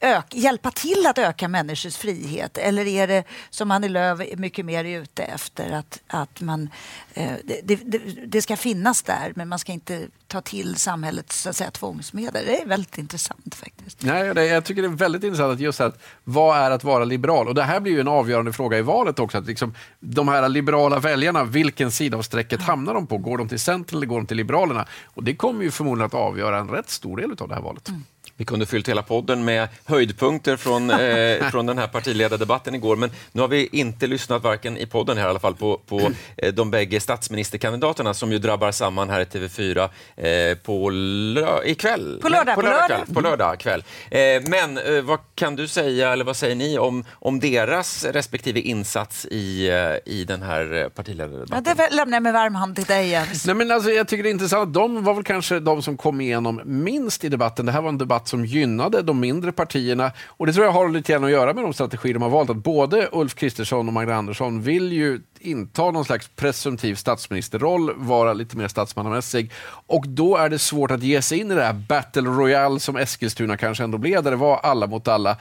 ök, 0.00 0.34
hjälpa 0.34 0.70
till 0.70 1.06
att 1.06 1.18
öka 1.18 1.48
människors 1.48 1.96
frihet? 1.96 2.58
Eller 2.58 2.86
är 2.86 3.06
det, 3.06 3.24
som 3.50 3.70
Annie 3.70 3.88
Lööf 3.88 4.20
är 4.20 4.36
mycket 4.36 4.64
mer 4.64 4.84
ute 4.84 5.22
efter, 5.22 5.70
att, 5.70 6.00
att 6.06 6.40
man, 6.40 6.68
eh, 7.14 7.32
det, 7.44 7.76
det, 7.84 7.98
det, 8.26 8.42
ska 8.42 8.56
finnas 8.56 9.02
där 9.02 9.32
men 9.36 9.48
man 9.48 9.58
ska 9.58 9.72
inte 9.72 10.06
ta 10.26 10.40
till 10.40 10.76
samhällets 10.76 11.42
så 11.42 11.48
att 11.50 11.56
säga, 11.56 11.70
tvångsmedel? 11.70 12.44
Det 12.46 12.62
är 12.62 12.66
väldigt 12.66 12.98
intressant 12.98 13.54
faktiskt. 13.54 14.02
Nej, 14.02 14.34
det, 14.34 14.46
jag 14.46 14.64
tycker 14.64 14.82
det 14.82 14.88
är 14.88 14.92
väldigt 14.92 15.24
intressant 15.24 15.52
att 15.52 15.60
just 15.60 15.80
att 15.80 16.02
vad 16.24 16.58
är 16.58 16.70
att 16.70 16.84
vara 16.84 17.04
liberal? 17.04 17.48
Och 17.48 17.54
det 17.54 17.62
här 17.62 17.80
blir 17.80 17.92
ju 17.92 18.00
en 18.00 18.08
avgörande 18.08 18.52
fråga 18.52 18.78
i 18.78 18.82
valet 18.82 19.18
också. 19.18 19.38
Att 19.38 19.46
liksom, 19.46 19.74
de 20.00 20.28
här 20.28 20.48
liberala 20.48 20.98
väljarna, 20.98 21.44
vilken 21.44 21.90
sida 21.90 22.16
av 22.16 22.22
strecket 22.22 22.62
hamnar 22.62 22.94
de 22.94 23.06
på? 23.06 23.18
Går 23.18 23.38
de 23.38 23.48
till 23.48 23.60
Centern 23.60 23.96
eller 23.96 24.06
går 24.06 24.16
de 24.16 24.26
till 24.26 24.36
Liberalerna? 24.36 24.86
Och 25.04 25.24
det 25.24 25.36
kommer 25.36 25.62
ju 25.62 25.70
förmodligen 25.70 26.06
att 26.06 26.14
avgöra 26.14 26.58
en 26.58 26.68
rätt 26.68 26.90
stor 26.90 27.16
del 27.16 27.30
av 27.38 27.48
det 27.48 27.54
här 27.54 27.62
valet. 27.62 27.88
Mm. 27.88 28.04
Vi 28.38 28.44
kunde 28.44 28.66
fyllt 28.66 28.88
hela 28.88 29.02
podden 29.02 29.44
med 29.44 29.68
höjdpunkter 29.84 30.56
från, 30.56 30.90
eh, 30.90 31.48
från 31.50 31.66
den 31.66 31.78
här 31.78 31.86
partiledardebatten 31.86 32.74
igår, 32.74 32.96
men 32.96 33.10
nu 33.32 33.40
har 33.40 33.48
vi 33.48 33.68
inte 33.72 34.06
lyssnat, 34.06 34.42
varken 34.42 34.76
i 34.76 34.86
podden 34.86 35.18
här 35.18 35.26
i 35.26 35.28
alla 35.28 35.38
fall, 35.38 35.54
på, 35.54 35.80
på 35.86 36.10
eh, 36.36 36.54
de 36.54 36.70
bägge 36.70 37.00
statsministerkandidaterna 37.00 38.14
som 38.14 38.32
ju 38.32 38.38
drabbar 38.38 38.72
samman 38.72 39.10
här 39.10 39.20
i 39.20 39.24
TV4 39.24 39.88
eh, 40.16 40.58
på 40.58 40.90
lö 40.90 41.64
ikväll. 41.64 42.18
På 42.22 42.28
lördag, 42.28 42.54
på 42.54 42.62
lördag, 42.62 42.88
kväll. 42.88 43.14
På 43.14 43.20
lördag 43.20 43.58
kväll. 43.58 43.84
Eh, 44.10 44.20
men 44.46 44.78
eh, 44.78 45.02
vad 45.02 45.18
kan 45.34 45.56
du 45.56 45.68
säga, 45.68 46.12
eller 46.12 46.24
vad 46.24 46.36
säger 46.36 46.56
ni 46.56 46.78
om, 46.78 47.04
om 47.12 47.40
deras 47.40 48.04
respektive 48.04 48.60
insats 48.60 49.26
i, 49.26 49.68
eh, 49.68 50.12
i 50.14 50.24
den 50.24 50.42
här 50.42 50.88
partiledardebatten? 50.88 51.64
Ja, 51.66 51.74
det 51.74 51.94
lämnar 51.94 52.16
jag 52.16 52.22
med 52.22 52.32
varm 52.32 52.54
hand 52.54 52.76
till 52.76 52.84
dig, 52.84 53.08
Jens. 53.08 53.46
Nej, 53.46 53.54
men 53.54 53.70
alltså, 53.70 53.90
jag 53.90 54.08
tycker 54.08 54.22
det 54.22 54.28
är 54.28 54.30
intressant. 54.30 54.74
De 54.74 55.04
var 55.04 55.14
väl 55.14 55.24
kanske 55.24 55.60
de 55.60 55.82
som 55.82 55.96
kom 55.96 56.20
igenom 56.20 56.60
minst 56.64 57.24
i 57.24 57.28
debatten. 57.28 57.66
Det 57.66 57.72
här 57.72 57.80
var 57.80 57.88
en 57.88 57.98
debatt 57.98 58.27
som 58.28 58.44
gynnade 58.44 59.02
de 59.02 59.20
mindre 59.20 59.52
partierna. 59.52 60.12
Och 60.26 60.46
Det 60.46 60.52
tror 60.52 60.66
jag 60.66 60.72
har 60.72 60.88
lite 60.88 61.12
grann 61.12 61.24
att 61.24 61.30
göra 61.30 61.54
med 61.54 61.64
de 61.64 61.72
strategier 61.72 62.14
de 62.14 62.22
har 62.22 62.30
valt. 62.30 62.50
Att 62.50 62.56
både 62.56 63.08
Ulf 63.12 63.34
Kristersson 63.34 63.88
och 63.88 63.94
Magdalena 63.94 64.18
Andersson 64.18 64.62
vill 64.62 64.92
ju 64.92 65.20
inta 65.38 65.90
någon 65.90 66.04
slags 66.04 66.28
presumtiv 66.28 66.94
statsministerroll, 66.94 67.94
vara 67.96 68.32
lite 68.32 68.56
mer 68.56 68.68
statsmannamässig. 68.68 69.52
Och 69.86 70.08
då 70.08 70.36
är 70.36 70.48
det 70.48 70.58
svårt 70.58 70.90
att 70.90 71.02
ge 71.02 71.22
sig 71.22 71.38
in 71.38 71.50
i 71.50 71.54
det 71.54 71.62
här 71.62 71.72
battle 71.88 72.22
royale 72.22 72.80
som 72.80 72.96
Eskilstuna 72.96 73.56
kanske 73.56 73.84
ändå 73.84 73.98
blev, 73.98 74.22
där 74.22 74.30
det 74.30 74.36
var 74.36 74.56
alla 74.56 74.86
mot 74.86 75.08
alla. 75.08 75.36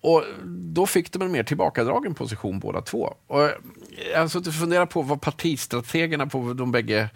Och 0.00 0.24
Då 0.44 0.86
fick 0.86 1.12
de 1.12 1.22
en 1.22 1.32
mer 1.32 1.42
tillbakadragen 1.42 2.14
position 2.14 2.58
båda 2.58 2.80
två. 2.80 3.14
Och 3.26 3.42
eh, 3.42 3.50
jag 4.12 4.20
har 4.20 4.28
suttit 4.28 4.48
och 4.48 4.54
funderat 4.54 4.90
på 4.90 5.02
vad 5.02 5.20
partistrategerna 5.20 6.26
på 6.26 6.52
de 6.52 6.72
bägge 6.72 7.08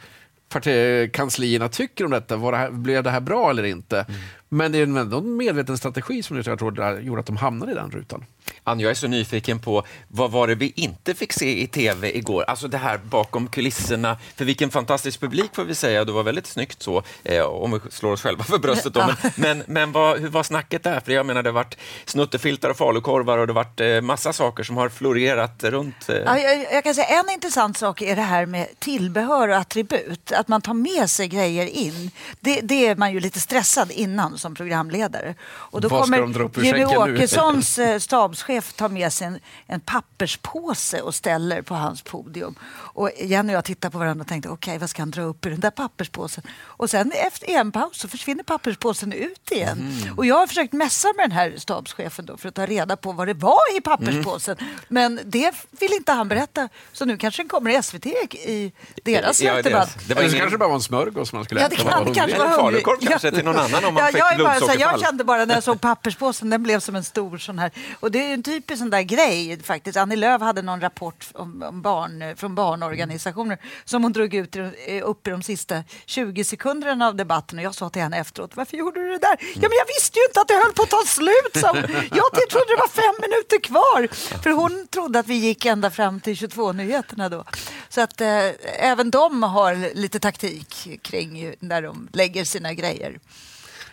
kanslierna 1.12 1.68
tycker 1.68 2.04
om 2.04 2.10
detta. 2.10 2.36
Var 2.36 2.52
det 2.52 2.58
här, 2.58 2.70
blev 2.70 3.02
det 3.02 3.10
här 3.10 3.20
bra 3.20 3.50
eller 3.50 3.62
inte? 3.62 4.06
Mm. 4.08 4.20
Men 4.54 4.72
det 4.72 4.78
är 4.78 4.82
ändå 4.82 5.18
en 5.18 5.36
medveten 5.36 5.78
strategi 5.78 6.22
som 6.22 6.36
jag 6.36 6.58
tror 6.58 7.00
gjorde 7.00 7.20
att 7.20 7.26
de 7.26 7.36
hamnade 7.36 7.72
i 7.72 7.74
den 7.74 7.90
rutan. 7.90 8.24
Ann, 8.64 8.80
jag 8.80 8.90
är 8.90 8.94
så 8.94 9.06
nyfiken 9.06 9.58
på 9.58 9.84
vad 10.08 10.30
var 10.30 10.48
det 10.48 10.54
vi 10.54 10.72
inte 10.76 11.14
fick 11.14 11.32
se 11.32 11.62
i 11.62 11.66
tv 11.66 12.16
igår? 12.16 12.42
Alltså 12.42 12.68
det 12.68 12.78
här 12.78 12.98
bakom 12.98 13.48
kulisserna. 13.48 14.18
För 14.36 14.44
vilken 14.44 14.70
fantastisk 14.70 15.20
publik 15.20 15.50
får 15.54 15.64
vi 15.64 15.74
säga. 15.74 16.04
Det 16.04 16.12
var 16.12 16.22
väldigt 16.22 16.46
snyggt 16.46 16.82
så, 16.82 17.02
eh, 17.24 17.44
om 17.44 17.72
vi 17.72 17.90
slår 17.90 18.12
oss 18.12 18.22
själva 18.22 18.44
för 18.44 18.58
bröstet. 18.58 18.94
Då. 18.94 19.00
Men, 19.00 19.16
men, 19.36 19.62
men 19.66 19.92
vad, 19.92 20.20
hur 20.20 20.28
var 20.28 20.42
snacket 20.42 20.82
där? 20.82 21.00
För 21.00 21.12
jag 21.12 21.26
menar, 21.26 21.42
det 21.42 21.48
har 21.48 21.54
varit 21.54 21.78
snuttefiltar 22.04 22.70
och 22.70 22.76
falukorvar 22.76 23.38
och 23.38 23.46
det 23.46 23.52
har 23.52 23.64
varit 23.64 23.80
eh, 23.80 24.00
massa 24.00 24.32
saker 24.32 24.62
som 24.62 24.76
har 24.76 24.88
florerat 24.88 25.64
runt. 25.64 26.08
Eh. 26.08 26.16
Ja, 26.16 26.38
jag, 26.38 26.72
jag, 26.72 26.84
kan 26.84 26.94
säga 26.94 27.06
en 27.06 27.30
intressant 27.30 27.76
sak 27.76 28.02
är 28.02 28.16
det 28.16 28.22
här 28.22 28.46
med 28.46 28.66
tillbehör 28.78 29.48
och 29.48 29.56
attribut. 29.56 30.32
Att 30.32 30.48
man 30.48 30.62
tar 30.62 30.74
med 30.74 31.10
sig 31.10 31.28
grejer 31.28 31.66
in. 31.66 32.10
Det, 32.40 32.60
det 32.60 32.86
är 32.86 32.96
man 32.96 33.12
ju 33.12 33.20
lite 33.20 33.40
stressad 33.40 33.90
innan 33.90 34.38
som 34.42 34.54
programledare. 34.54 35.34
Och 35.44 35.80
då 35.80 35.88
Vad 35.88 36.02
kommer 36.02 36.18
Jimmy 36.64 36.78
nu? 36.78 36.86
Åkessons 36.96 37.78
eh, 37.78 37.98
stabschef 38.06 38.72
ta 38.72 38.88
med 38.88 39.12
sig 39.12 39.26
en, 39.26 39.38
en 39.66 39.80
papperspåse 39.80 41.00
och 41.00 41.14
ställer 41.14 41.62
på 41.62 41.74
hans 41.74 42.02
podium. 42.02 42.54
Och 42.72 43.10
Jenny 43.20 43.52
och 43.52 43.56
jag 43.56 43.64
tittar 43.64 43.90
på 43.90 43.98
varandra 43.98 44.22
och 44.22 44.28
tänkte 44.28 44.48
okej, 44.48 44.78
vad 44.78 44.90
ska 44.90 45.02
han 45.02 45.10
dra 45.10 45.22
upp 45.22 45.46
ur 45.46 45.50
den 45.50 45.60
där 45.60 45.70
papperspåsen? 45.70 46.44
Och 46.64 46.90
sen 46.90 47.12
efter 47.12 47.50
en 47.50 47.72
paus 47.72 47.98
så 47.98 48.08
försvinner 48.08 48.42
papperspåsen 48.44 49.12
ut 49.12 49.50
igen. 49.50 49.78
Mm. 50.02 50.18
Och 50.18 50.26
jag 50.26 50.34
har 50.36 50.46
försökt 50.46 50.72
messa 50.72 51.08
med 51.16 51.24
den 51.24 51.32
här 51.32 51.54
stabschefen 51.58 52.26
då 52.26 52.36
för 52.36 52.48
att 52.48 52.54
ta 52.54 52.66
reda 52.66 52.96
på 52.96 53.12
vad 53.12 53.26
det 53.28 53.34
var 53.34 53.76
i 53.78 53.80
papperspåsen. 53.80 54.56
Mm. 54.60 54.72
Men 54.88 55.20
det 55.24 55.52
vill 55.70 55.92
inte 55.92 56.12
han 56.12 56.28
berätta. 56.28 56.68
Så 56.92 57.04
nu 57.04 57.16
kanske 57.16 57.42
den 57.42 57.48
kommer 57.48 57.78
i 57.78 57.82
SVT 57.82 58.06
i 58.06 58.72
deras 59.04 59.42
Ja, 59.42 59.52
slutdebatt. 59.54 59.98
det, 59.98 60.04
det 60.08 60.14
var 60.14 60.22
ingen... 60.22 60.38
kanske 60.38 60.58
bara 60.58 60.68
var 60.68 60.74
en 60.76 60.82
smörgås 60.82 61.32
man 61.32 61.44
skulle 61.44 61.60
Ja, 61.60 61.68
det 61.68 61.74
äta. 61.74 61.90
kan- 61.90 62.04
det 62.04 62.14
kanske 62.14 62.38
var 62.38 62.56
falukorv 62.56 63.06
kanske 63.08 63.30
till 63.30 63.44
någon 63.44 63.56
annan 63.56 63.84
om 63.84 63.94
man 63.94 64.06
fick 64.12 64.22
jag, 64.38 64.54
är 64.54 64.60
bara, 64.60 64.72
så, 64.72 64.80
jag 64.80 65.00
kände 65.00 65.24
bara 65.24 65.44
när 65.44 65.54
jag 65.54 65.62
såg 65.62 65.80
papperspåsen, 65.80 66.50
den 66.50 66.62
blev 66.62 66.80
som 66.80 66.96
en 66.96 67.04
stor 67.04 67.38
sån 67.38 67.58
här. 67.58 67.70
Och 68.00 68.10
det 68.10 68.18
är 68.18 68.28
ju 68.28 68.34
en 68.34 68.42
typisk 68.42 68.78
sån 68.78 68.90
där 68.90 69.02
grej 69.02 69.62
faktiskt. 69.62 69.96
Annie 69.96 70.16
Lööf 70.16 70.42
hade 70.42 70.62
någon 70.62 70.80
rapport 70.80 71.28
om, 71.34 71.62
om 71.62 71.82
barn, 71.82 72.36
från 72.36 72.54
barnorganisationer 72.54 73.58
som 73.84 74.02
hon 74.02 74.12
drog 74.12 74.34
ut 74.34 74.56
eh, 74.56 74.64
upp 75.02 75.26
i 75.26 75.30
de 75.30 75.42
sista 75.42 75.84
20 76.06 76.44
sekunderna 76.44 77.06
av 77.06 77.16
debatten. 77.16 77.58
Och 77.58 77.64
jag 77.64 77.74
sa 77.74 77.90
till 77.90 78.02
henne 78.02 78.18
efteråt, 78.18 78.56
varför 78.56 78.76
gjorde 78.76 79.00
du 79.00 79.10
det 79.10 79.18
där? 79.18 79.36
Ja, 79.40 79.68
men 79.68 79.78
jag 79.78 79.86
visste 79.86 80.18
ju 80.18 80.24
inte 80.24 80.40
att 80.40 80.48
det 80.48 80.54
höll 80.54 80.72
på 80.72 80.82
att 80.82 80.90
ta 80.90 81.02
slut, 81.06 81.52
sa 81.54 81.68
hon. 81.68 81.82
Jag 82.12 82.50
trodde 82.50 82.66
det 82.68 82.76
var 82.78 82.88
fem 82.88 83.14
minuter 83.20 83.60
kvar. 83.60 84.08
För 84.42 84.50
hon 84.50 84.86
trodde 84.86 85.18
att 85.18 85.26
vi 85.26 85.34
gick 85.34 85.64
ända 85.64 85.90
fram 85.90 86.20
till 86.20 86.34
22-nyheterna 86.34 87.28
då. 87.28 87.44
Så 87.88 88.00
att 88.00 88.20
eh, 88.20 88.50
även 88.78 89.10
de 89.10 89.42
har 89.42 89.94
lite 89.94 90.20
taktik 90.20 90.98
kring 91.02 91.54
när 91.58 91.82
de 91.82 92.08
lägger 92.12 92.44
sina 92.44 92.74
grejer. 92.74 93.18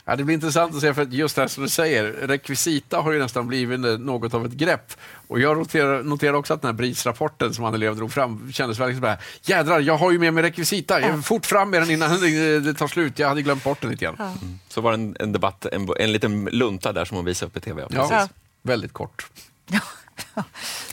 Ja, 0.10 0.16
det 0.16 0.24
blir 0.24 0.36
intressant 0.36 0.76
att 0.76 0.82
se, 0.82 0.94
för 0.94 1.02
att 1.02 1.14
just 1.14 1.36
det 1.36 1.42
här 1.42 1.48
som 1.48 1.64
du 1.64 1.70
säger, 1.70 2.04
rekvisita 2.04 3.02
har 3.02 3.12
ju 3.12 3.20
nästan 3.20 3.48
blivit 3.48 3.80
något 3.80 4.34
av 4.34 4.46
ett 4.46 4.52
grepp. 4.52 4.94
Och 5.28 5.40
jag 5.40 5.58
noterar, 5.58 6.04
noterar 6.04 6.34
också 6.34 6.54
att 6.54 6.62
den 6.62 6.68
här 6.68 6.74
BRIS-rapporten 6.74 7.54
som 7.54 7.66
Annie 7.66 7.78
Lööf 7.78 7.98
drog 7.98 8.14
fram 8.14 8.52
kändes 8.52 8.80
verkligen 8.80 9.02
så 9.02 9.08
här, 9.08 9.18
jädrar, 9.42 9.80
jag 9.80 9.98
har 9.98 10.12
ju 10.12 10.20
med 10.20 10.34
mig 10.34 10.44
rekvisita, 10.44 11.02
jag 11.02 11.26
fort 11.26 11.46
fram 11.46 11.70
med 11.70 11.82
den 11.82 11.92
innan 11.92 12.22
det 12.22 12.60
det 12.60 12.74
tar 12.74 12.88
slut, 12.88 13.20
jag 13.20 13.28
hade 13.28 13.42
glömt 13.42 13.64
bort 13.64 13.82
den 13.82 13.92
lite 13.92 14.06
grann. 14.06 14.16
Mm. 14.16 14.60
Så 14.68 14.82
var 14.82 14.92
det 14.92 14.96
en, 14.96 15.16
en 15.20 15.32
debatt, 15.32 15.66
en, 15.66 15.90
en 16.00 16.12
liten 16.12 16.46
lunta 16.46 16.94
där 16.94 17.06
som 17.06 17.18
hon 17.18 17.26
visade 17.26 17.48
upp 17.48 17.58
i 17.58 17.60
tv. 17.60 17.86
Ja, 17.90 18.08
precis. 18.08 18.30
väldigt 18.62 18.94
kort. 18.94 19.30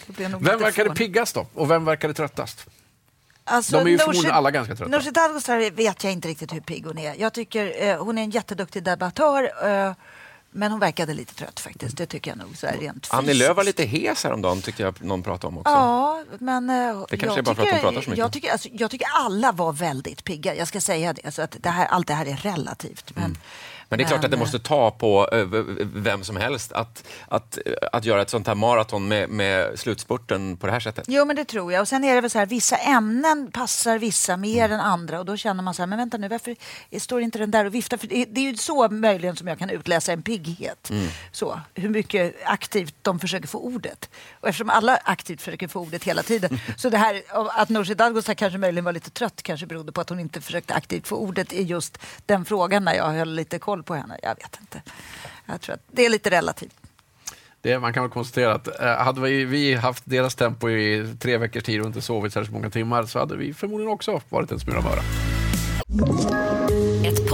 Det 0.06 0.12
blir 0.16 0.28
nog 0.28 0.44
Vem 0.44 0.58
verkade 0.58 0.94
piggast 0.94 1.34
då? 1.34 1.46
Och 1.54 1.70
vem 1.70 1.84
verkade 1.84 2.14
tröttast? 2.14 2.65
Alltså, 3.48 3.76
De 3.76 3.86
är 3.86 3.90
ju 3.90 3.98
förmodligen 3.98 4.34
alla 4.34 4.50
ganska 4.50 4.76
trötta. 4.76 4.90
Nooshi 4.90 5.10
Dadgostar 5.10 5.70
vet 5.70 6.04
jag 6.04 6.12
inte 6.12 6.28
riktigt 6.28 6.52
hur 6.54 6.60
pigg 6.60 6.86
hon 6.86 6.98
är. 6.98 7.14
Jag 7.14 7.32
tycker 7.32 7.88
eh, 7.88 8.04
hon 8.04 8.18
är 8.18 8.22
en 8.22 8.30
jätteduktig 8.30 8.82
debattör. 8.82 9.50
Eh, 9.64 9.92
men 10.50 10.70
hon 10.70 10.80
verkade 10.80 11.14
lite 11.14 11.34
trött 11.34 11.60
faktiskt. 11.60 11.96
Det 11.96 12.06
tycker 12.06 12.30
jag 12.30 12.38
nog. 12.38 12.56
Så 12.56 12.66
här, 12.66 12.76
rent 12.76 13.06
Annie. 13.10 13.34
Lööf 13.34 13.56
var 13.56 13.64
lite 13.64 13.84
hes 13.84 14.24
häromdagen, 14.24 14.62
tyckte 14.62 14.82
jag 14.82 15.04
någon 15.04 15.22
pratade 15.22 15.46
om 15.46 15.58
också. 15.58 15.72
Ja, 15.72 16.22
men 16.38 16.70
eh, 16.70 17.04
Det 17.10 17.16
kanske 17.16 17.40
är 17.40 17.42
bara 17.42 17.54
för 17.54 17.62
att 17.62 17.70
hon 17.70 17.80
pratar 17.80 18.00
så 18.00 18.10
mycket. 18.10 18.18
Jag 18.18 18.32
tycker, 18.32 18.52
alltså, 18.52 18.68
jag 18.72 18.90
tycker 18.90 19.08
alla 19.14 19.52
var 19.52 19.72
väldigt 19.72 20.24
pigga. 20.24 20.54
Jag 20.54 20.68
ska 20.68 20.80
säga 20.80 21.12
det. 21.12 21.24
Alltså 21.26 21.42
att 21.42 21.56
det 21.60 21.70
här, 21.70 21.86
allt 21.86 22.06
det 22.06 22.14
här 22.14 22.26
är 22.26 22.36
relativt. 22.36 23.16
Men, 23.16 23.38
Men 23.88 23.98
det 23.98 24.04
är 24.04 24.08
klart 24.08 24.24
att 24.24 24.30
det 24.30 24.36
måste 24.36 24.58
ta 24.58 24.90
på 24.90 25.28
eh, 25.32 25.46
vem 25.94 26.24
som 26.24 26.36
helst 26.36 26.72
att, 26.72 27.04
att, 27.28 27.58
att 27.92 28.04
göra 28.04 28.22
ett 28.22 28.30
sånt 28.30 28.46
här 28.46 28.54
maraton 28.54 29.08
med, 29.08 29.28
med 29.28 29.78
slutspurten 29.78 30.56
på 30.56 30.66
det 30.66 30.72
här 30.72 30.80
sättet. 30.80 31.04
Jo, 31.08 31.24
men 31.24 31.36
det 31.36 31.44
tror 31.44 31.72
jag. 31.72 31.80
Och 31.80 31.88
sen 31.88 32.04
är 32.04 32.14
det 32.14 32.20
väl 32.20 32.30
så 32.30 32.38
här, 32.38 32.46
vissa 32.46 32.76
ämnen 32.76 33.50
passar 33.52 33.98
vissa 33.98 34.36
mer 34.36 34.72
än 34.72 34.80
andra 34.80 35.18
och 35.18 35.24
då 35.24 35.36
känner 35.36 35.62
man 35.62 35.74
så 35.74 35.82
här, 35.82 35.86
men 35.86 35.98
vänta 35.98 36.16
nu, 36.16 36.28
varför 36.28 36.56
står 36.98 37.22
inte 37.22 37.38
den 37.38 37.50
där 37.50 37.64
och 37.64 37.74
viftar? 37.74 37.96
För 37.96 38.06
det, 38.06 38.24
det 38.24 38.40
är 38.40 38.44
ju 38.44 38.56
så 38.56 38.88
möjligen 38.88 39.36
som 39.36 39.48
jag 39.48 39.58
kan 39.58 39.70
utläsa 39.70 40.12
en 40.12 40.22
pigghet. 40.22 40.90
Mm. 40.90 41.08
Så, 41.32 41.60
hur 41.74 41.88
mycket 41.88 42.34
aktivt 42.44 42.94
de 43.02 43.18
försöker 43.18 43.48
få 43.48 43.58
ordet. 43.58 44.10
Och 44.40 44.48
eftersom 44.48 44.70
alla 44.70 44.96
aktivt 45.04 45.42
försöker 45.42 45.68
få 45.68 45.80
ordet 45.80 46.04
hela 46.04 46.22
tiden, 46.22 46.58
så 46.76 46.88
det 46.88 46.98
här 46.98 47.22
att 47.50 47.68
Nooshi 47.68 47.94
Dadgostar 47.94 48.34
kanske 48.34 48.58
möjligen 48.58 48.84
var 48.84 48.92
lite 48.92 49.10
trött 49.10 49.42
kanske 49.42 49.66
berodde 49.66 49.92
på 49.92 50.00
att 50.00 50.08
hon 50.08 50.20
inte 50.20 50.40
försökte 50.40 50.74
aktivt 50.74 51.08
få 51.08 51.16
ordet 51.16 51.52
i 51.52 51.62
just 51.62 51.98
den 52.26 52.44
frågan 52.44 52.84
när 52.84 52.94
jag 52.94 53.10
höll 53.10 53.34
lite 53.34 53.58
koll 53.58 53.75
koll 53.76 53.82
på 53.82 53.94
henne. 53.94 54.18
Jag 54.22 54.34
vet 54.34 54.58
inte. 54.60 54.82
Jag 55.46 55.60
tror 55.60 55.74
att 55.74 55.82
det 55.92 56.06
är 56.06 56.10
lite 56.10 56.30
relativt. 56.30 56.74
Det, 57.60 57.78
man 57.78 57.92
kan 57.92 58.02
väl 58.02 58.10
konstatera 58.10 58.54
att 58.54 58.80
eh, 58.80 58.96
hade 58.96 59.20
vi, 59.20 59.44
vi 59.44 59.74
haft 59.74 60.02
deras 60.06 60.34
tempo 60.34 60.70
i 60.70 61.16
tre 61.20 61.38
veckors 61.38 61.62
tid 61.62 61.80
och 61.80 61.86
inte 61.86 62.02
sovit 62.02 62.32
särskilt 62.32 62.52
många 62.52 62.70
timmar 62.70 63.04
så 63.04 63.18
hade 63.18 63.36
vi 63.36 63.54
förmodligen 63.54 63.92
också 63.92 64.20
varit 64.28 64.52
en 64.52 64.60
smula 64.60 64.80
möra. 64.80 65.02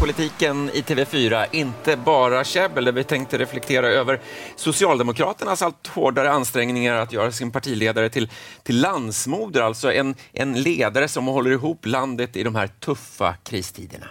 politiken 0.00 0.70
i 0.70 0.80
TV4, 0.80 1.46
inte 1.52 1.96
bara 1.96 2.44
käbbel, 2.44 2.84
där 2.84 2.92
vi 2.92 3.04
tänkte 3.04 3.38
reflektera 3.38 3.88
över 3.88 4.20
Socialdemokraternas 4.56 5.62
allt 5.62 5.86
hårdare 5.86 6.30
ansträngningar 6.30 6.96
att 6.96 7.12
göra 7.12 7.32
sin 7.32 7.50
partiledare 7.50 8.08
till, 8.08 8.30
till 8.62 8.80
landsmoder, 8.80 9.62
alltså 9.62 9.92
en, 9.92 10.14
en 10.32 10.62
ledare 10.62 11.08
som 11.08 11.26
håller 11.26 11.50
ihop 11.50 11.86
landet 11.86 12.36
i 12.36 12.42
de 12.42 12.54
här 12.54 12.66
tuffa 12.66 13.34
kristiderna. 13.44 14.06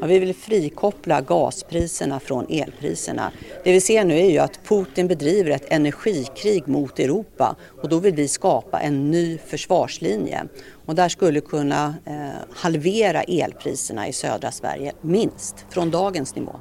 Ja, 0.00 0.06
vi 0.06 0.18
vill 0.18 0.34
frikoppla 0.34 1.20
gaspriserna 1.20 2.20
från 2.20 2.46
elpriserna. 2.48 3.32
Det 3.64 3.72
vi 3.72 3.80
ser 3.80 4.04
nu 4.04 4.18
är 4.18 4.30
ju 4.30 4.38
att 4.38 4.60
Putin 4.64 5.08
bedriver 5.08 5.50
ett 5.50 5.72
energikrig 5.72 6.68
mot 6.68 6.98
Europa 6.98 7.56
och 7.82 7.88
då 7.88 7.98
vill 7.98 8.14
vi 8.14 8.28
skapa 8.28 8.80
en 8.80 9.10
ny 9.10 9.38
försvarslinje. 9.38 10.44
Och 10.86 10.94
där 10.94 11.08
skulle 11.08 11.40
kunna 11.40 11.94
eh, 12.04 12.14
halvera 12.54 13.22
elpriserna 13.22 14.08
i 14.08 14.12
södra 14.12 14.50
Sverige, 14.50 14.92
minst, 15.00 15.66
från 15.70 15.90
dagens 15.90 16.36
nivå 16.36 16.60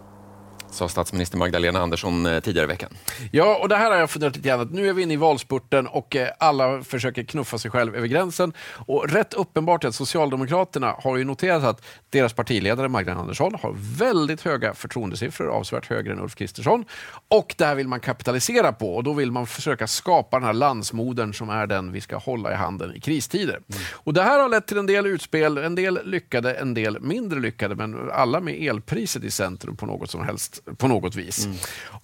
sa 0.74 0.90
statsminister 0.90 1.38
Magdalena 1.38 1.80
Andersson 1.80 2.25
eh, 2.25 2.40
tidigare 2.40 2.66
i 2.66 2.68
veckan. 2.68 2.90
Ja, 3.32 3.58
och 3.62 3.70
det 3.70 3.75
här 3.75 3.92
har 3.92 3.98
jag 3.98 4.10
funderat 4.10 4.36
lite 4.36 4.48
grann 4.48 4.60
att 4.60 4.72
nu 4.72 4.90
är 4.90 4.94
vi 4.94 5.01
inne 5.01 5.13
i 5.13 5.18
valspurten 5.18 5.88
och 5.88 6.16
eh, 6.16 6.28
alla 6.40 6.84
försöker 6.84 7.24
knuffa 7.24 7.58
sig 7.58 7.72
själv 7.72 7.96
över 7.96 8.08
gränsen. 8.08 8.54
Och 8.86 9.10
rätt 9.10 9.34
uppenbart 9.34 9.84
är 9.84 9.88
att 9.88 9.96
Socialdemokraterna 9.96 10.96
har 10.98 11.18
ju 11.18 11.24
noterat 11.24 11.63
att 11.63 11.86
deras 12.10 12.34
partiledare 12.34 12.88
Magdalena 12.88 13.22
Andersson 13.22 13.56
har 13.62 13.75
väldigt 13.98 14.42
höga 14.42 14.74
förtroendesiffror, 14.74 15.48
avsevärt 15.48 15.90
högre 15.90 16.13
än 16.13 16.20
Ulf 16.20 16.36
Kristersson. 16.36 16.86
Och 17.28 17.56
det 17.58 17.66
här 17.66 17.75
vill 17.75 17.88
man 17.88 18.00
kapitalisera 18.00 18.74
på 18.74 18.96
och 18.96 19.04
då 19.04 19.13
vill 19.13 19.32
man 19.32 19.48
försöka 19.48 19.88
skapa 19.88 20.40
den 20.40 20.46
här 20.46 20.54
landsmodern 20.54 21.34
som 21.34 21.50
är 21.50 21.68
den 21.68 21.92
vi 21.92 22.01
ska 22.01 22.18
hålla 22.18 22.51
i 22.51 22.56
handen 22.56 22.96
i 22.96 23.00
kristider. 23.00 23.60
Och 23.92 24.13
det 24.13 24.22
här 24.22 24.40
har 24.40 24.50
lett 24.50 24.68
till 24.68 24.78
en 24.78 24.86
del 24.86 25.06
utspel, 25.06 25.58
en 25.58 25.75
del 25.75 26.00
lyckade, 26.04 26.54
en 26.54 26.74
del 26.74 27.00
mindre 27.01 27.40
lyckade, 27.40 27.75
men 27.75 28.12
alla 28.12 28.40
med 28.40 28.63
elpriset 28.63 29.24
i 29.24 29.32
centrum 29.32 29.75
på 29.75 29.86
något 29.86 30.12
som 30.12 30.24
helst 30.24 30.61
på 30.77 30.88
något 30.88 31.15
vis. 31.15 31.48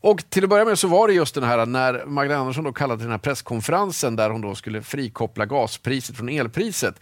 Och 0.02 0.30
till 0.30 0.44
att 0.44 0.50
börja 0.50 0.66
med 0.66 0.80
så 0.80 0.88
var 0.88 1.08
det 1.08 1.14
just 1.14 1.36
den 1.36 1.44
här 1.44 1.66
när 1.66 2.06
Magdalena 2.06 2.42
Andersson 2.42 2.64
då 2.64 2.74
kallade 2.74 2.98
till 2.98 3.06
den 3.06 3.12
här 3.12 3.18
presskonferensen 3.18 4.16
där 4.16 4.30
hon 4.30 4.42
då 4.42 4.56
skulle 4.56 4.82
frikoppla 4.82 5.46
gaspriset 5.46 6.18
från 6.18 6.30
elpriset. 6.30 6.96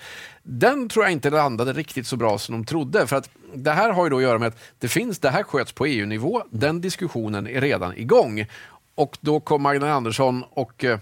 Den 0.44 0.90
tror 0.90 1.06
jag 1.06 1.12
inte 1.12 1.30
landade 1.30 1.74
riktigt 1.74 2.08
så 2.08 2.18
bra 2.18 2.38
som 2.38 2.56
de 2.56 2.66
trodde. 2.66 3.08
För 3.08 3.16
att 3.16 3.30
det 3.54 3.72
här 3.72 3.92
har 3.92 4.04
ju 4.04 4.10
då 4.10 4.18
att 4.18 4.24
göra 4.24 4.40
med 4.40 4.48
att 4.48 4.58
det 4.80 4.88
finns, 4.88 5.20
det 5.20 5.30
här 5.30 5.44
sköts 5.44 5.72
på 5.72 5.86
EU-nivå. 5.86 6.44
Den 6.50 6.82
diskussionen 6.82 7.48
är 7.48 7.62
redan 7.62 7.98
igång. 7.98 8.46
Och 8.96 9.18
då 9.22 9.40
kom 9.40 9.62
Magdalena 9.62 9.96
Andersson 9.96 10.44
och 10.50 10.84
eh, 10.84 11.00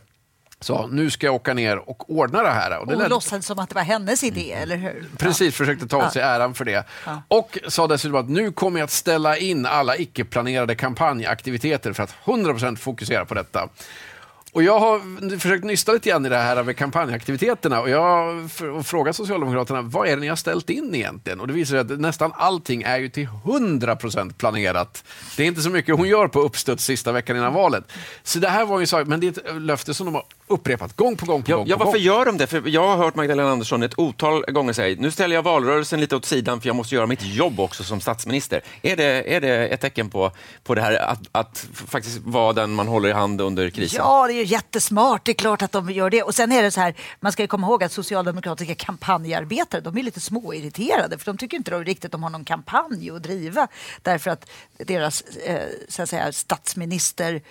sa 0.64 0.88
nu 0.92 1.10
ska 1.10 1.28
jag 1.28 1.36
åka 1.36 1.54
ner 1.54 1.90
och 1.90 2.10
ordna 2.10 2.44
det 2.44 2.50
här. 2.50 2.80
Och, 2.80 2.88
det 2.88 2.94
och 2.94 3.00
ledde... 3.00 3.10
låtsades 3.10 3.46
som 3.46 3.60
att 3.60 3.70
det 3.70 3.76
var 3.76 3.82
hennes 3.82 4.24
idé, 4.24 4.52
eller 4.52 4.76
hur? 4.76 5.06
Precis, 5.18 5.56
försökte 5.56 5.88
ta 5.88 6.06
åt 6.06 6.14
sig 6.14 6.22
äran 6.22 6.54
för 6.54 6.66
det. 6.66 6.86
Ja. 7.06 7.22
Och 7.28 7.58
sa 7.68 7.88
dessutom 7.88 8.20
att 8.20 8.30
nu 8.30 8.52
kommer 8.52 8.80
jag 8.80 8.86
att 8.86 8.92
ställa 8.92 9.38
in 9.38 9.66
alla 9.66 9.98
icke-planerade 9.98 10.76
kampanjaktiviteter 10.76 11.94
för 11.94 12.04
att 12.04 12.16
100% 12.26 12.76
fokusera 12.76 13.26
på 13.26 13.34
detta. 13.34 13.70
Och 14.54 14.64
jag 14.64 14.80
har 14.80 15.40
försökt 15.40 15.64
nysta 15.64 15.92
lite 15.92 16.10
grann 16.10 16.26
i 16.26 16.30
det 16.30 16.38
här 16.38 16.64
med 16.64 16.78
kampanjaktiviteterna 16.78 17.82
och 17.82 17.90
jag 17.90 18.02
har 18.02 18.84
frågat 18.84 19.16
Socialdemokraterna 19.16 19.82
vad 19.82 20.08
är 20.08 20.16
det 20.16 20.22
ni 20.22 20.28
har 20.28 20.36
ställt 20.36 20.70
in 20.70 20.96
egentligen? 20.96 21.40
Och 21.40 21.48
det 21.48 21.54
visar 21.54 21.70
sig 21.70 21.80
att 21.80 22.00
nästan 22.00 22.32
allting 22.36 22.82
är 22.84 22.98
ju 22.98 23.10
till 23.10 23.28
100% 23.46 24.34
planerat. 24.34 25.04
Det 25.38 25.44
är 25.44 25.48
inte 25.48 25.62
så 25.62 25.70
mycket 25.70 25.96
hon 25.98 26.08
gör 26.08 26.28
på 26.28 26.40
uppstuds 26.42 26.86
sista 26.86 27.12
veckan 27.12 27.38
innan 27.38 27.54
valet. 27.54 27.84
Så 28.24 28.40
det 28.40 28.50
här 28.50 28.66
var 28.66 28.80
ju 28.80 28.86
så, 28.86 29.04
men 29.06 29.20
det 29.20 29.28
är 29.28 29.32
ett 29.56 29.62
löfte 29.62 29.94
som 29.94 30.06
de 30.06 30.16
har 30.16 30.24
upprepat 30.48 30.96
gång 30.96 31.16
på 31.16 31.26
gång 31.26 31.44
på 31.44 31.52
Ja, 31.52 31.58
gång. 31.58 31.68
ja, 31.68 31.78
varför 31.78 31.92
gång. 31.92 32.02
gör 32.02 32.26
de 32.26 32.38
det? 32.38 32.48
För 32.48 32.64
jag 32.66 32.88
har 32.88 32.98
hört 32.98 33.16
Magdalena 33.16 33.52
Andersson 33.52 33.84
ett 33.84 34.00
otal 34.00 34.44
gånger 34.52 34.74
säga 34.74 34.96
nu 35.00 35.12
ställer 35.12 35.36
jag 35.36 35.44
valrörelsen 35.44 36.00
lite 36.00 36.16
åt 36.16 36.26
sidan 36.26 36.62
för 36.62 36.68
jag 36.70 36.76
måste 36.76 36.96
göra 36.96 37.08
mitt 37.08 37.24
jobb 37.24 37.60
också 37.60 37.84
som 37.84 38.02
statsminister. 38.02 38.62
Är 38.82 38.96
det, 38.96 39.36
är 39.36 39.42
det 39.42 39.68
ett 39.68 39.82
tecken 39.82 40.10
på, 40.10 40.32
på 40.64 40.76
det 40.76 40.82
här 40.82 40.96
att, 40.96 41.20
att 41.32 41.68
faktiskt 41.88 42.20
vara 42.24 42.54
den 42.54 42.72
man 42.74 42.88
håller 42.88 43.10
i 43.10 43.12
hand 43.12 43.42
under 43.42 43.70
krisen? 43.70 43.98
Ja, 44.04 44.28
det 44.28 44.34
är 44.34 44.43
ju 44.44 44.52
jättesmart. 44.52 45.26
Det 45.26 45.32
är 45.32 45.34
klart 45.34 45.62
att 45.62 45.72
de 45.72 45.90
gör 45.92 46.10
det. 46.10 46.24
Och 46.24 46.36
sen 46.36 46.52
är 46.52 46.64
det 46.64 46.72
så 46.72 46.82
här, 46.82 46.96
man 47.20 47.32
ska 47.32 47.44
ju 47.44 47.48
komma 47.48 47.68
ihåg 47.68 47.84
att 47.84 47.92
socialdemokratiska 47.92 48.76
kampanjarbetare, 48.76 49.82
de 49.82 49.98
är 49.98 50.04
lite 50.04 50.20
småirriterade 50.20 51.18
för 51.18 51.26
de 51.26 51.38
tycker 51.38 51.58
inte 51.58 51.72
de 51.72 51.84
riktigt 51.84 52.12
de 52.12 52.24
har 52.24 52.30
någon 52.30 52.46
kampanj 52.46 53.12
att 53.12 53.24
driva 53.24 53.68
därför 54.02 54.32
att 54.32 54.50
deras 54.78 55.22
eh, 55.22 55.68
så 55.90 56.04
att 56.04 56.10
säga, 56.10 56.32
statsminister 56.32 57.42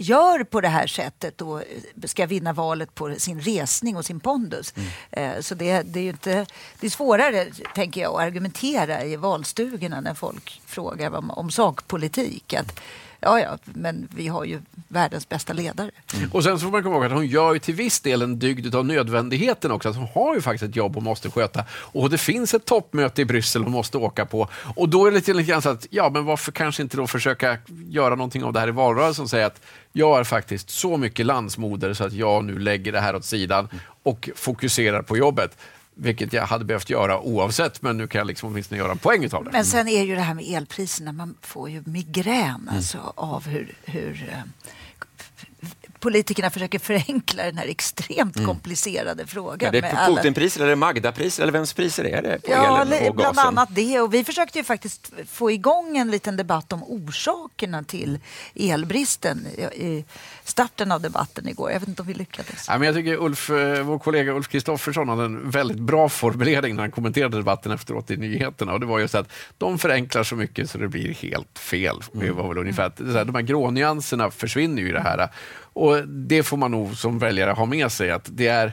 gör 0.00 0.44
på 0.44 0.60
det 0.60 0.68
här 0.68 0.86
sättet 0.86 1.40
och 1.40 1.62
ska 2.04 2.26
vinna 2.26 2.52
valet 2.52 2.94
på 2.94 3.14
sin 3.18 3.40
resning 3.40 3.96
och 3.96 4.04
sin 4.04 4.20
pondus. 4.20 4.74
Eh, 5.10 5.40
Så 5.40 5.54
det, 5.54 5.82
det 5.82 6.00
är 6.00 6.10
inte, 6.10 6.46
det 6.80 6.86
är 6.86 6.90
svårare, 6.90 7.46
tänker 7.74 8.00
jag, 8.00 8.14
att 8.14 8.20
argumentera 8.20 9.04
i 9.04 9.16
valstugorna 9.16 10.00
när 10.00 10.14
folk 10.14 10.62
frågar 10.66 11.16
om, 11.16 11.30
om 11.30 11.50
sakpolitik. 11.50 12.54
Att, 12.54 12.80
ja, 13.20 13.40
ja, 13.40 13.58
men 13.64 14.08
vi 14.14 14.28
har 14.28 14.44
ju 14.44 14.60
världens 14.88 15.28
bästa 15.28 15.52
ledare. 15.52 15.90
Mm. 16.14 16.30
Och 16.32 16.44
sen 16.44 16.58
så 16.58 16.64
får 16.64 16.70
man 16.70 16.82
komma 16.82 16.94
ihåg 16.94 17.04
att 17.04 17.12
hon 17.12 17.26
gör 17.26 17.54
ju 17.54 17.58
till 17.58 17.74
viss 17.74 18.00
del 18.00 18.22
en 18.22 18.38
dygd 18.38 18.74
av 18.74 18.86
nödvändigheten 18.86 19.70
också. 19.70 19.88
Att 19.88 19.96
hon 19.96 20.08
har 20.14 20.34
ju 20.34 20.40
faktiskt 20.40 20.70
ett 20.70 20.76
jobb 20.76 20.94
hon 20.94 21.04
måste 21.04 21.30
sköta. 21.30 21.64
Och 21.70 22.10
det 22.10 22.18
finns 22.18 22.54
ett 22.54 22.64
toppmöte 22.64 23.22
i 23.22 23.24
Bryssel 23.24 23.62
hon 23.62 23.72
måste 23.72 23.98
åka 23.98 24.26
på. 24.26 24.48
Och 24.76 24.88
då 24.88 25.06
är 25.06 25.10
det 25.10 25.16
lite, 25.16 25.34
lite 25.34 25.50
grann 25.50 25.62
så 25.62 25.68
att, 25.68 25.86
ja 25.90 26.10
men 26.10 26.24
varför 26.24 26.52
kanske 26.52 26.82
inte 26.82 26.96
då 26.96 27.06
försöka 27.06 27.58
göra 27.88 28.14
någonting 28.14 28.44
av 28.44 28.52
det 28.52 28.60
här 28.60 28.68
i 28.68 28.70
valrörelsen 28.70 29.22
och 29.22 29.30
säga 29.30 29.46
att 29.46 29.60
jag 29.92 30.18
är 30.18 30.24
faktiskt 30.24 30.70
så 30.70 30.96
mycket 30.96 31.26
landsmoder 31.26 31.94
så 31.94 32.04
att 32.04 32.12
jag 32.12 32.44
nu 32.44 32.58
lägger 32.58 32.92
det 32.92 33.00
här 33.00 33.16
åt 33.16 33.24
sidan 33.24 33.68
och 34.02 34.30
fokuserar 34.34 35.02
på 35.02 35.16
jobbet. 35.16 35.56
Vilket 36.00 36.32
jag 36.32 36.46
hade 36.46 36.64
behövt 36.64 36.90
göra 36.90 37.20
oavsett, 37.20 37.82
men 37.82 37.96
nu 37.96 38.06
kan 38.06 38.18
jag 38.18 38.26
liksom 38.26 38.48
åtminstone 38.48 38.78
göra 38.78 38.92
en 38.92 38.98
poäng 38.98 39.24
utav 39.24 39.44
det. 39.44 39.50
Men 39.52 39.64
sen 39.64 39.88
är 39.88 40.02
ju 40.02 40.14
det 40.14 40.20
här 40.20 40.34
med 40.34 40.44
elpriserna, 40.44 41.12
man 41.12 41.34
får 41.40 41.70
ju 41.70 41.82
migrän 41.86 42.70
alltså, 42.72 43.12
av 43.16 43.46
hur, 43.46 43.74
hur 43.84 44.28
eh, 44.32 44.38
politikerna 46.00 46.50
försöker 46.50 46.78
förenkla 46.78 47.44
den 47.44 47.58
här 47.58 47.66
extremt 47.68 48.36
Mm. 48.36 48.46
komplicerade 48.48 49.26
frågan. 49.26 49.58
Ja, 49.74 49.80
det 49.80 49.86
är 49.88 49.94
alla- 49.96 50.16
Putinpriser, 50.16 50.64
eller 50.64 50.74
Magdapriser, 50.76 51.42
eller 51.42 51.52
vems 51.52 51.72
priser 51.72 52.04
är 52.04 52.22
det 52.22 52.38
på 52.42 52.50
Ja, 52.52 52.82
elen 52.82 53.08
och 53.08 53.14
bland 53.14 53.36
gasen? 53.36 53.48
annat 53.48 53.68
det. 53.74 54.00
Och 54.00 54.14
vi 54.14 54.24
försökte 54.24 54.58
ju 54.58 54.64
faktiskt 54.64 55.12
få 55.30 55.50
igång 55.50 55.96
en 55.96 56.10
liten 56.10 56.36
debatt 56.36 56.72
om 56.72 56.82
orsakerna 56.82 57.82
till 57.84 58.18
elbristen 58.54 59.46
i 59.74 60.04
starten 60.44 60.92
av 60.92 61.00
debatten 61.00 61.48
igår. 61.48 61.70
Jag 61.70 61.80
vet 61.80 61.88
inte 61.88 62.02
om 62.02 62.08
vi 62.08 62.14
lyckades. 62.14 62.64
Ja, 62.68 62.78
men 62.78 62.86
jag 62.86 62.96
tycker 62.96 63.14
Ulf, 63.24 63.50
eh, 63.50 63.82
vår 63.82 63.98
kollega 63.98 64.32
Ulf 64.32 64.48
Kristoffersson 64.48 65.08
hade 65.08 65.24
en 65.24 65.50
väldigt 65.50 65.78
bra 65.78 66.08
formulering 66.08 66.74
när 66.74 66.82
han 66.82 66.90
kommenterade 66.90 67.36
debatten 67.36 67.72
efteråt 67.72 68.10
i 68.10 68.16
nyheterna. 68.16 68.72
Och 68.72 68.80
det 68.80 68.86
var 68.86 68.98
just 68.98 69.14
att 69.14 69.32
de 69.58 69.78
förenklar 69.78 70.24
så 70.24 70.36
mycket 70.36 70.70
så 70.70 70.78
det 70.78 70.88
blir 70.88 71.14
helt 71.14 71.58
fel. 71.58 71.96
Det 72.12 72.30
var 72.30 72.48
väl 72.48 72.58
ungefär, 72.58 72.92
så 72.96 73.12
här, 73.18 73.24
de 73.24 73.34
här 73.34 73.42
grånyanserna 73.42 74.30
försvinner 74.30 74.82
ju 74.82 74.88
i 74.88 74.92
det 74.92 75.00
här. 75.00 75.28
Och 75.78 76.08
det 76.08 76.42
får 76.42 76.56
man 76.56 76.70
nog 76.70 76.96
som 76.96 77.18
väljare 77.18 77.50
ha 77.50 77.66
med 77.66 77.92
sig. 77.92 78.10
att 78.10 78.28
det 78.32 78.46
är 78.46 78.72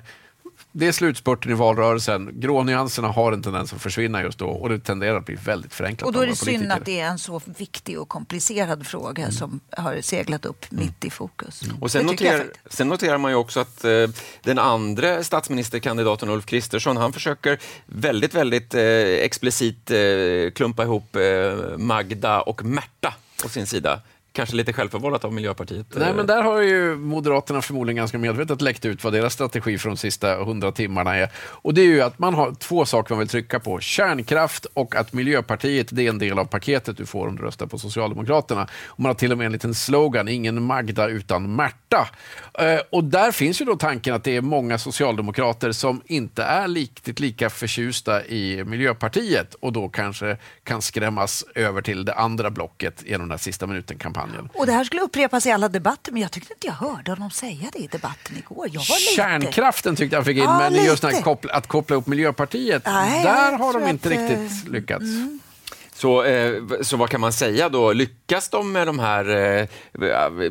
det 0.71 0.87
är 0.87 0.91
slutspurten 0.91 1.51
i 1.51 1.55
valrörelsen. 1.55 2.39
Grånyanserna 2.39 3.07
har 3.07 3.31
en 3.31 3.41
tendens 3.43 3.73
att 3.73 3.81
försvinna 3.81 4.21
just 4.23 4.39
då 4.39 4.47
och 4.47 4.69
det 4.69 4.79
tenderar 4.79 5.17
att 5.17 5.25
bli 5.25 5.35
väldigt 5.35 5.73
förenklat. 5.73 6.07
Och 6.07 6.13
då 6.13 6.21
är 6.21 6.27
det 6.27 6.35
synd 6.35 6.71
att 6.71 6.85
det 6.85 6.99
är 6.99 7.07
en 7.07 7.19
så 7.19 7.41
viktig 7.57 7.99
och 7.99 8.09
komplicerad 8.09 8.87
fråga 8.87 9.23
Mm. 9.23 9.31
som 9.31 9.59
har 9.77 10.01
seglat 10.01 10.45
upp 10.45 10.71
mitt 10.71 11.05
i 11.05 11.09
fokus. 11.09 11.61
Och 11.79 11.91
sen, 11.91 12.05
noterar, 12.05 12.45
sen 12.69 12.87
noterar 12.87 13.17
man 13.17 13.31
ju 13.31 13.37
också 13.37 13.59
att 13.59 13.83
eh, 13.85 14.07
den 14.41 14.59
andra 14.59 15.23
statsministerkandidaten 15.23 16.29
Ulf 16.29 16.45
Kristersson, 16.45 16.97
han 16.97 17.13
försöker 17.13 17.59
väldigt, 17.85 18.33
väldigt 18.33 18.73
eh, 18.73 18.81
explicit 19.27 19.91
eh, 19.91 19.97
klumpa 20.55 20.83
ihop 20.83 21.15
eh, 21.15 21.21
Magda 21.77 22.41
och 22.41 22.65
Märta 22.65 23.13
på 23.43 23.49
sin 23.49 23.67
sida. 23.67 24.01
Kanske 24.35 24.55
lite 24.55 24.73
självförvållat 24.73 25.25
av 25.25 25.33
Miljöpartiet. 25.33 25.87
Nej, 25.95 26.09
eh. 26.09 26.15
men 26.15 26.27
där 26.27 26.43
har 26.43 26.61
ju 26.61 26.95
Moderaterna 26.95 27.61
förmodligen 27.61 27.95
ganska 27.95 28.17
medvetet 28.17 28.61
läckt 28.61 28.85
ut 28.85 29.03
vad 29.03 29.13
deras 29.13 29.33
strategi 29.33 29.77
för 29.77 29.89
de 29.89 29.97
sista 29.97 30.35
hundra 30.35 30.71
timmarna 30.71 31.15
är. 31.15 31.29
Och 31.37 31.73
det 31.73 31.81
är 31.81 31.85
ju 31.85 32.01
att 32.01 32.19
man 32.19 32.33
har 32.33 32.53
två 32.53 32.85
saker 32.85 33.13
man 33.13 33.19
vill 33.19 33.27
trycka 33.27 33.59
på. 33.59 33.79
Kärnkraft 33.79 34.65
och 34.73 34.95
att 34.95 35.13
Miljöpartiet, 35.13 35.87
det 35.91 36.05
är 36.05 36.09
en 36.09 36.19
del 36.19 36.39
av 36.39 36.45
paketet 36.45 36.97
du 36.97 37.05
får 37.05 37.27
om 37.27 37.35
du 37.35 37.43
röstar 37.43 37.65
på 37.65 37.77
Socialdemokraterna. 37.77 38.67
Och 38.85 38.99
man 38.99 39.09
har 39.09 39.13
till 39.13 39.31
och 39.31 39.37
med 39.37 39.45
en 39.45 39.51
liten 39.51 39.73
slogan, 39.73 40.27
ingen 40.27 40.63
Magda 40.63 41.07
utan 41.07 41.55
Märta. 41.55 42.09
Eh, 42.59 42.79
och 42.89 43.03
där 43.03 43.31
finns 43.31 43.61
ju 43.61 43.65
då 43.65 43.75
tanken 43.75 44.15
att 44.15 44.23
det 44.23 44.35
är 44.35 44.41
många 44.41 44.77
socialdemokrater 44.77 45.71
som 45.71 46.01
inte 46.05 46.43
är 46.43 46.67
riktigt 46.67 47.19
lika 47.19 47.49
förtjusta 47.49 48.25
i 48.25 48.63
Miljöpartiet 48.63 49.53
och 49.53 49.73
då 49.73 49.89
kanske 49.89 50.37
kan 50.63 50.81
skrämmas 50.81 51.45
över 51.55 51.81
till 51.81 52.05
det 52.05 52.13
andra 52.13 52.49
blocket 52.49 53.03
genom 53.05 53.27
den 53.27 53.31
här 53.31 53.37
sista 53.37 53.67
minuten-kampanjen. 53.67 54.24
Och 54.53 54.65
det 54.65 54.71
här 54.71 54.83
skulle 54.83 55.01
upprepas 55.01 55.45
i 55.45 55.51
alla 55.51 55.69
debatter, 55.69 56.11
men 56.11 56.21
jag 56.21 56.31
tyckte 56.31 56.53
inte 56.53 56.67
jag 56.67 56.73
hörde 56.73 57.11
honom 57.11 57.31
säga 57.31 57.69
det 57.73 57.79
i 57.79 57.87
debatten 57.87 58.37
igår. 58.37 58.67
Jag 58.71 58.81
var 58.89 58.99
lite... 58.99 59.15
Kärnkraften 59.15 59.95
tyckte 59.95 60.15
jag 60.15 60.25
fick 60.25 60.37
in, 60.37 60.43
Ja, 60.43 60.57
men 60.59 60.85
just 60.85 61.01
den 61.01 61.09
här 61.09 61.17
lite. 61.17 61.23
koppla, 61.23 61.53
att 61.53 61.67
koppla 61.67 61.93
ihop 61.93 62.07
Miljöpartiet, 62.07 62.85
Nej, 62.85 63.23
där 63.23 63.51
har 63.51 63.73
de 63.73 63.89
inte 63.89 64.09
att, 64.09 64.15
eh, 64.15 64.19
riktigt 64.19 64.67
lyckats. 64.67 65.05
Så, 65.95 66.23
eh, 66.23 66.61
så 66.81 66.97
vad 66.97 67.09
kan 67.09 67.21
man 67.21 67.33
säga 67.33 67.69
då? 67.69 67.93
Lyckas 67.93 68.49
de 68.49 68.71
med 68.71 68.87
de 68.87 68.99
här... 68.99 69.29
Eh, 69.29 69.67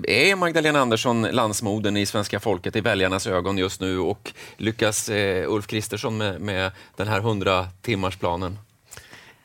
är 0.08 0.36
Magdalena 0.36 0.80
Andersson 0.80 1.22
landsmoden 1.22 1.96
i 1.96 2.06
svenska 2.06 2.40
folket 2.40 2.76
i 2.76 2.80
väljarnas 2.80 3.26
ögon 3.26 3.58
just 3.58 3.80
nu 3.80 3.98
och 3.98 4.32
lyckas 4.56 5.08
eh, 5.08 5.52
Ulf 5.52 5.66
Kristersson 5.66 6.16
med, 6.16 6.40
med 6.40 6.72
den 6.96 7.08
här 7.08 7.20
100-timmarsplanen? 7.20 8.56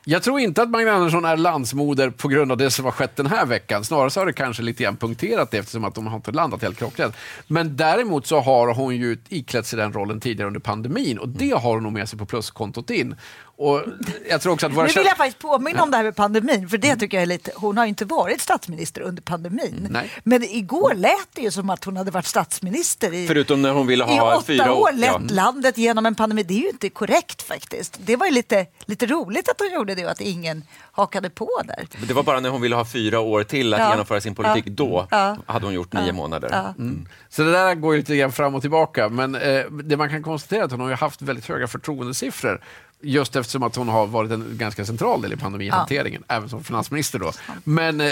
Jag 0.04 0.22
tror 0.22 0.40
inte 0.40 0.62
att 0.62 0.70
Magdalena 0.70 0.96
Andersson 0.96 1.24
är 1.24 1.36
landsmoder 1.36 2.10
på 2.10 2.28
grund 2.28 2.52
av 2.52 2.58
det 2.58 2.70
som 2.70 2.84
har 2.84 2.92
skett 2.92 3.16
den 3.16 3.26
här 3.26 3.46
veckan. 3.46 3.84
Snarare 3.84 4.10
så 4.10 4.20
har 4.20 4.26
det 4.26 4.32
kanske 4.32 4.62
lite 4.62 4.82
grann 4.82 4.96
punkterat 4.96 5.50
det 5.50 5.58
eftersom 5.58 5.84
att 5.84 5.94
de 5.94 6.06
har 6.06 6.16
inte 6.16 6.32
landat 6.32 6.62
helt 6.62 6.78
klockrent. 6.78 7.14
Men 7.46 7.76
däremot 7.76 8.26
så 8.26 8.40
har 8.40 8.74
hon 8.74 8.96
ju 8.96 9.18
iklätt 9.28 9.66
sig 9.66 9.76
den 9.76 9.92
rollen 9.92 10.20
tidigare 10.20 10.46
under 10.46 10.60
pandemin 10.60 11.18
och 11.18 11.28
det 11.28 11.50
har 11.50 11.74
hon 11.74 11.82
nog 11.82 11.92
med 11.92 12.08
sig 12.08 12.18
på 12.18 12.26
pluskontot 12.26 12.90
in. 12.90 13.14
Och 13.60 13.82
jag 14.28 14.40
tror 14.40 14.52
också 14.52 14.66
att 14.66 14.72
våra 14.72 14.86
Nu 14.86 14.92
vill 14.92 15.06
jag 15.06 15.16
faktiskt 15.16 15.38
påminna 15.38 15.82
om 15.82 15.90
det 15.90 15.96
här 15.96 16.04
med 16.04 16.16
pandemin, 16.16 16.68
för 16.68 16.78
det 16.78 16.96
tycker 16.96 17.16
jag 17.16 17.22
är 17.22 17.26
lite... 17.26 17.52
Hon 17.54 17.76
har 17.76 17.84
ju 17.84 17.88
inte 17.88 18.04
varit 18.04 18.40
statsminister 18.40 19.00
under 19.00 19.22
pandemin. 19.22 19.88
Nej. 19.90 20.10
Men 20.24 20.42
igår 20.42 20.94
lät 20.94 21.28
det 21.32 21.42
ju 21.42 21.50
som 21.50 21.70
att 21.70 21.84
hon 21.84 21.96
hade 21.96 22.10
varit 22.10 22.26
statsminister 22.26 23.14
i, 23.14 23.26
Förutom 23.26 23.62
när 23.62 23.72
hon 23.72 23.86
ville 23.86 24.04
i 24.04 24.18
ha 24.18 24.36
åtta 24.36 24.44
fyra 24.46 24.74
år, 24.74 24.92
lett 24.92 25.10
Ja. 25.10 25.20
landet 25.30 25.78
genom 25.78 26.06
en 26.06 26.14
pandemi. 26.14 26.42
Det 26.42 26.54
är 26.54 26.58
ju 26.58 26.68
inte 26.68 26.88
korrekt 26.90 27.42
faktiskt. 27.42 27.98
Det 28.04 28.16
var 28.16 28.26
ju 28.26 28.32
lite, 28.32 28.66
lite 28.84 29.06
roligt 29.06 29.48
att 29.48 29.60
hon 29.60 29.70
gjorde 29.72 29.94
det 29.94 30.04
och 30.04 30.10
att 30.10 30.20
ingen 30.20 30.62
hakade 31.00 31.30
på 31.30 31.48
där. 31.64 31.86
Det 32.08 32.14
var 32.14 32.22
bara 32.22 32.40
när 32.40 32.48
hon 32.50 32.60
ville 32.60 32.76
ha 32.76 32.84
fyra 32.84 33.20
år 33.20 33.42
till 33.44 33.74
att 33.74 33.80
Ja. 33.80 33.90
genomföra 33.90 34.20
sin 34.20 34.34
politik. 34.34 34.64
Ja. 34.66 34.72
Då 34.72 35.06
Ja. 35.10 35.36
hade 35.46 35.66
hon 35.66 35.74
gjort 35.74 35.92
nio 35.92 36.06
Ja. 36.06 36.12
månader. 36.12 36.48
Ja. 36.52 36.74
Mm. 36.78 37.08
Så 37.28 37.42
det 37.42 37.52
där 37.52 37.74
går 37.74 37.94
ju 37.94 37.98
lite 38.00 38.16
grann 38.16 38.32
fram 38.32 38.54
och 38.54 38.60
tillbaka. 38.60 39.08
Men 39.08 39.34
eh, 39.34 39.64
det 39.70 39.96
man 39.96 40.08
kan 40.08 40.22
konstatera 40.22 40.60
är 40.60 40.64
att 40.64 40.70
hon 40.70 40.80
har 40.80 40.90
haft 40.92 41.22
väldigt 41.22 41.46
höga 41.48 41.66
förtroendesiffror. 41.68 42.64
Just 43.02 43.36
eftersom 43.36 43.62
att 43.62 43.76
hon 43.76 43.88
har 43.88 44.06
varit 44.06 44.30
en 44.30 44.48
ganska 44.52 44.84
central 44.84 45.22
del 45.22 45.32
i 45.32 45.36
pandemihanteringen, 45.36 46.22
även 46.28 46.48
som 46.48 46.64
finansminister. 46.64 47.18
Då. 47.18 47.32
Men 47.64 48.00
eh, 48.00 48.06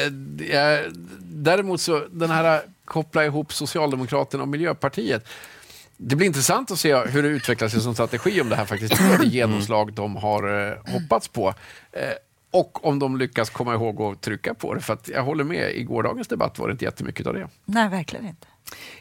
däremot 1.20 1.80
så, 1.80 2.02
den 2.10 2.30
här 2.30 2.60
koppla 2.84 3.24
ihop 3.24 3.52
Socialdemokraterna 3.52 4.42
och 4.42 4.48
Miljöpartiet. 4.48 5.28
Det 5.96 6.16
blir 6.16 6.26
intressant 6.26 6.70
att 6.70 6.78
se 6.78 6.96
hur 6.96 7.22
det 7.22 7.28
utvecklar 7.28 7.68
sig 7.68 7.80
som 7.80 7.94
strategi 7.94 8.40
om 8.40 8.48
det 8.48 8.56
här 8.56 8.64
faktiskt 8.64 9.00
ger 9.00 9.18
det 9.18 9.26
genomslag 9.26 9.92
de 9.92 10.16
har 10.16 10.68
eh, 10.70 10.92
hoppats 10.92 11.28
på. 11.28 11.54
Eh, 11.92 12.02
och 12.50 12.86
om 12.86 12.98
de 12.98 13.16
lyckas 13.16 13.50
komma 13.50 13.74
ihåg 13.74 14.02
att 14.02 14.20
trycka 14.20 14.54
på 14.54 14.74
det. 14.74 14.80
För 14.80 14.92
att 14.92 15.08
jag 15.08 15.22
håller 15.22 15.44
med, 15.44 15.76
i 15.76 15.82
gårdagens 15.82 16.28
debatt 16.28 16.58
var 16.58 16.68
det 16.68 16.72
inte 16.72 16.84
jättemycket 16.84 17.26
av 17.26 17.34
det. 17.34 17.48
Nej, 17.64 17.88
verkligen 17.88 18.26
inte. 18.26 18.46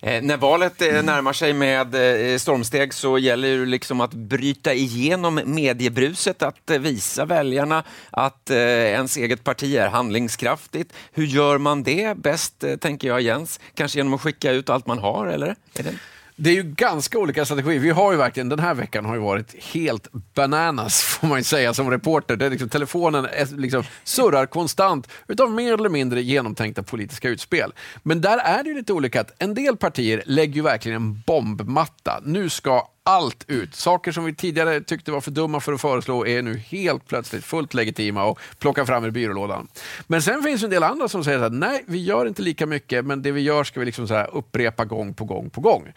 Eh, 0.02 0.24
när 0.24 0.38
valet 0.38 0.82
eh, 0.82 1.04
närmar 1.04 1.34
sig 1.34 1.54
med 1.54 1.96
eh, 1.96 2.38
stormsteg 2.38 2.94
så 2.94 3.18
gäller 3.18 3.58
det 3.58 3.66
liksom 3.66 4.02
att 4.02 4.14
bryta 4.14 4.74
igenom 4.74 5.42
mediebruset, 5.46 6.44
att 6.44 6.70
eh, 6.70 6.80
visa 6.80 7.26
väljarna 7.26 7.84
att 8.10 8.50
eh, 8.50 8.58
ens 8.58 9.18
eget 9.18 9.44
parti 9.44 9.76
är 9.76 9.88
handlingskraftigt. 9.88 10.94
Hur 11.12 11.26
gör 11.26 11.58
man 11.58 11.84
det 11.84 12.18
bäst, 12.18 12.64
eh, 12.64 12.76
tänker 12.76 13.08
jag 13.08 13.22
Jens? 13.22 13.60
Kanske 13.74 14.00
genom 14.00 14.14
att 14.14 14.22
skicka 14.22 14.52
ut 14.52 14.70
allt 14.70 14.88
man 14.88 15.00
har, 15.00 15.28
eller? 15.28 15.56
Är 15.76 15.84
det... 15.84 15.94
Det 16.40 16.50
är 16.50 16.54
ju 16.54 16.64
ganska 16.64 17.20
olika 17.20 17.46
strategier. 17.46 17.80
Vi 17.80 17.90
har 17.90 18.12
ju 18.12 18.18
verkligen, 18.18 18.50
den 18.50 18.60
här 18.60 18.74
veckan 18.74 19.06
har 19.06 19.16
ju 19.16 19.22
varit 19.22 19.64
helt 19.64 20.08
bananas 20.12 21.02
får 21.04 21.28
man 21.28 21.38
ju 21.38 21.44
säga 21.44 21.74
som 21.74 21.92
reporter. 21.92 22.36
Det 22.36 22.46
är 22.46 22.50
liksom, 22.50 22.70
telefonen 22.70 23.26
är 23.26 23.58
liksom, 23.58 23.84
surrar 24.04 24.46
konstant 24.46 25.08
utav 25.28 25.52
mer 25.52 25.74
eller 25.74 25.90
mindre 25.90 26.22
genomtänkta 26.22 26.84
politiska 26.84 27.30
utspel. 27.30 27.74
Men 28.04 28.22
där 28.22 28.38
är 28.38 28.64
det 28.64 28.70
ju 28.70 28.76
lite 28.76 28.94
olika. 28.94 29.22
Att 29.22 29.34
en 29.40 29.54
del 29.54 29.78
partier 29.78 30.24
lägger 30.26 30.56
ju 30.56 30.62
verkligen 30.62 30.96
en 30.96 31.22
bombmatta. 31.26 32.22
Nu 32.26 32.50
ska 32.50 32.88
allt 33.08 33.46
ut. 33.48 33.76
Saker 33.76 34.12
som 34.12 34.26
vi 34.26 34.34
tidigare 34.36 34.82
tyckte 34.82 35.12
var 35.12 35.22
för 35.22 35.32
dumma 35.32 35.60
för 35.60 35.74
att 35.74 35.82
föreslå 35.82 36.28
är 36.28 36.42
nu 36.42 36.58
helt 36.58 37.08
plötsligt 37.08 37.44
fullt 37.46 37.74
legitima 37.74 38.24
och 38.24 38.40
plocka 38.60 38.86
fram 38.86 39.06
ur 39.06 39.12
byrålådan. 39.12 39.68
Men 40.08 40.22
sen 40.22 40.44
finns 40.44 40.64
en 40.64 40.70
del 40.70 40.84
andra 40.84 41.08
som 41.08 41.24
säger 41.24 41.40
att 41.40 41.54
nej, 41.54 41.84
vi 41.88 42.04
gör 42.04 42.26
inte 42.26 42.42
lika 42.42 42.66
mycket, 42.66 43.06
men 43.06 43.22
det 43.22 43.32
vi 43.32 43.42
gör 43.42 43.64
ska 43.64 43.80
vi 43.80 43.86
liksom 43.86 44.08
så 44.08 44.14
här 44.14 44.36
upprepa 44.36 44.86
gång 44.86 45.14
på 45.14 45.26
gång 45.26 45.50
på 45.50 45.62
gång. 45.62 45.94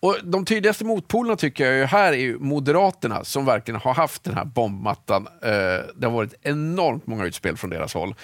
Och 0.00 0.16
De 0.24 0.44
tydligaste 0.44 0.84
motpolerna 0.84 1.36
tycker 1.36 1.64
jag 1.64 1.80
är 1.80 1.86
här 1.86 2.12
är 2.12 2.34
Moderaterna 2.34 3.24
som 3.24 3.44
verkligen 3.44 3.80
har 3.80 3.94
haft 3.94 4.24
den 4.24 4.34
här 4.34 4.44
bombmattan. 4.44 5.26
Eh, 5.42 5.50
det 5.96 6.06
har 6.06 6.10
varit 6.10 6.34
enormt 6.42 7.06
många 7.06 7.24
utspel 7.24 7.56
från 7.56 7.70
deras 7.70 7.94
håll. 7.94 8.14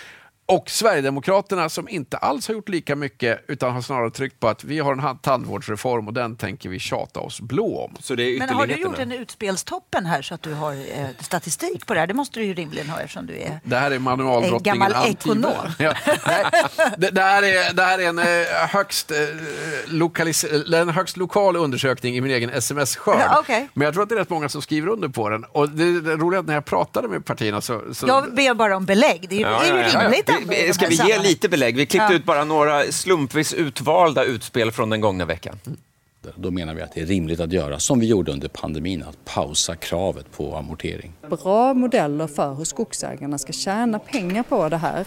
Och 0.47 0.71
Sverigedemokraterna 0.71 1.69
som 1.69 1.89
inte 1.89 2.17
alls 2.17 2.49
har 2.49 2.55
gjort 2.55 2.69
lika 2.69 2.97
mycket 2.97 3.45
utan 3.49 3.73
har 3.73 3.83
snarare 3.83 4.11
tryckt 4.11 4.41
på 4.41 4.49
att 4.49 4.65
vi 4.65 4.79
har 4.79 4.93
en 4.93 5.19
tandvårdsreform 5.19 6.09
och 6.09 6.15
den 6.15 6.37
tänker 6.37 6.69
vi 6.69 6.79
tjata 6.79 7.21
oss 7.21 7.41
blå 7.41 7.79
om. 7.79 7.97
Så 8.01 8.15
det 8.15 8.23
är 8.23 8.39
Men 8.39 8.49
har 8.49 8.67
du 8.67 8.75
gjort 8.75 8.99
en 8.99 9.13
utspelstoppen 9.13 10.07
här 10.07 10.23
så 10.23 10.35
att 10.35 10.43
du 10.43 10.55
har 10.55 10.73
eh, 10.73 11.07
statistik 11.21 11.87
på 11.87 11.95
det 11.95 12.01
här? 12.01 12.07
Det 12.07 12.15
måste 12.15 12.41
du 12.41 12.47
ju 12.47 12.55
rimligen 12.55 12.89
ha 12.89 13.01
eftersom 13.01 13.27
du 13.27 13.39
är 13.39 13.61
Det 13.65 13.77
här 13.77 13.91
är 13.91 13.99
manualdrottningen 13.99 14.79
gammal 14.79 15.11
ekonom. 15.11 15.53
Ja, 15.79 15.95
nej, 16.27 16.45
det, 16.99 17.11
det, 17.11 17.21
här 17.21 17.43
är, 17.43 17.75
det 17.75 17.83
här 17.83 17.99
är 17.99 18.09
en 18.09 18.19
eh, 18.19 18.25
högst, 18.69 19.11
eh, 19.11 19.17
lokalis, 19.87 20.45
en 20.75 20.89
högst 20.89 21.17
lokal 21.17 21.57
undersökning 21.57 22.17
i 22.17 22.21
min 22.21 22.31
egen 22.31 22.51
sms-skörd. 22.51 23.21
Ja, 23.21 23.39
okej. 23.41 23.69
Men 23.75 23.85
jag 23.85 23.95
tror 23.95 24.03
att 24.03 24.09
det 24.09 24.15
är 24.15 24.19
rätt 24.19 24.31
många 24.31 24.49
som 24.49 24.63
skriver 24.63 24.89
under 24.89 25.09
på 25.09 25.29
den. 25.29 25.45
Och 25.45 25.71
det, 25.71 26.01
det 26.01 26.17
roliga 26.17 26.39
är 26.39 26.41
att 26.41 26.47
när 26.47 26.55
jag 26.55 26.65
pratade 26.65 27.09
med 27.09 27.25
partierna 27.25 27.61
så... 27.61 27.95
så 27.95 28.07
Jag 28.07 28.35
ber 28.35 28.55
bara 28.55 28.77
om 28.77 28.85
belägg. 28.85 29.27
Det 29.29 29.37
är, 29.37 29.41
Ja, 29.41 29.63
är 29.63 29.75
ju 29.75 29.81
ja, 29.81 29.89
ja. 29.93 30.01
rimligt 30.01 30.34
Vi- 30.49 30.73
Ska 30.73 30.87
vi 30.87 30.95
ge 30.95 31.19
lite 31.19 31.49
belägg? 31.49 31.77
Vi 31.77 31.87
klippte 31.87 32.13
Ja. 32.13 32.17
ut 32.17 32.25
bara 32.25 32.45
några 32.45 32.83
slumpvis 32.93 33.53
utvalda 33.55 34.25
utspel 34.25 34.71
från 34.73 34.91
den 34.91 35.01
gångna 35.01 35.25
veckan. 35.25 35.59
Då 36.37 36.51
menar 36.51 36.75
vi 36.75 36.83
att 36.83 36.93
det 36.95 37.01
är 37.01 37.07
rimligt 37.07 37.41
att 37.41 37.53
göra 37.53 37.79
som 37.79 38.01
vi 38.01 38.07
gjorde 38.07 38.33
under 38.33 38.49
pandemin, 38.49 39.03
att 39.03 39.25
pausa 39.25 39.77
kravet 39.77 40.27
på 40.37 40.57
amortering. 40.57 41.13
bra 41.43 41.75
modeller 41.75 42.27
för 42.27 42.55
hur 42.55 42.65
skogsägarna 42.65 43.39
ska 43.39 43.53
tjäna 43.53 43.99
pengar 43.99 44.43
på 44.43 44.69
det 44.69 44.77
här. 44.77 45.05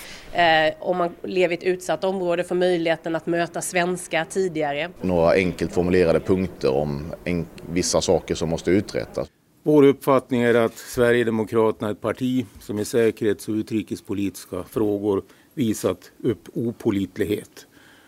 Eh, 0.67 0.73
om 0.79 0.97
man 0.97 1.15
lever 1.23 1.55
i 1.55 1.57
ett 1.57 1.63
utsatt 1.63 2.03
område 2.03 2.43
får 2.43 2.55
möjligheten 2.55 3.15
att 3.15 3.25
möta 3.27 3.61
svenskar 3.61 4.25
tidigare. 4.29 4.89
Några 5.01 5.31
enkelt 5.33 5.73
formulerade 5.73 6.19
punkter 6.19 6.73
om 6.73 7.13
en, 7.23 7.45
vissa 7.71 8.01
saker 8.01 8.35
som 8.35 8.49
måste 8.49 8.71
uträttas. 8.71 9.27
Vår 9.67 9.83
uppfattning 9.83 10.41
är 10.41 10.53
att 10.53 10.77
Sverigedemokraterna 10.77 11.87
är 11.87 11.91
ett 11.91 12.01
parti 12.01 12.45
som 12.59 12.79
i 12.79 12.85
säkerhets 12.85 13.47
och 13.47 13.53
utrikespolitiska 13.53 14.63
frågor 14.63 15.23
visat 15.53 16.11
upp 16.23 16.49
opolitlighet. 16.53 17.67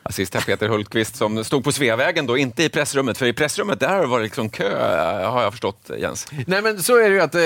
Ja, 0.09 0.13
Sist 0.13 0.33
här 0.33 0.41
Peter 0.41 0.67
Hultqvist 0.69 1.15
som 1.15 1.43
stod 1.43 1.63
på 1.63 1.71
Sveavägen 1.71 2.25
då, 2.27 2.37
inte 2.37 2.63
i 2.63 2.69
pressrummet, 2.69 3.17
för 3.17 3.25
i 3.25 3.33
pressrummet 3.33 3.79
där 3.79 3.89
har 3.89 4.01
det 4.01 4.07
varit 4.07 4.23
liksom 4.23 4.49
kö, 4.49 4.77
har 5.27 5.41
jag 5.43 5.51
förstått 5.51 5.91
Jens. 5.99 6.27
Nej 6.47 6.61
men 6.61 6.83
så 6.83 6.97
är 6.97 7.09
det 7.09 7.15
ju 7.15 7.21
att 7.21 7.35
eh, 7.35 7.41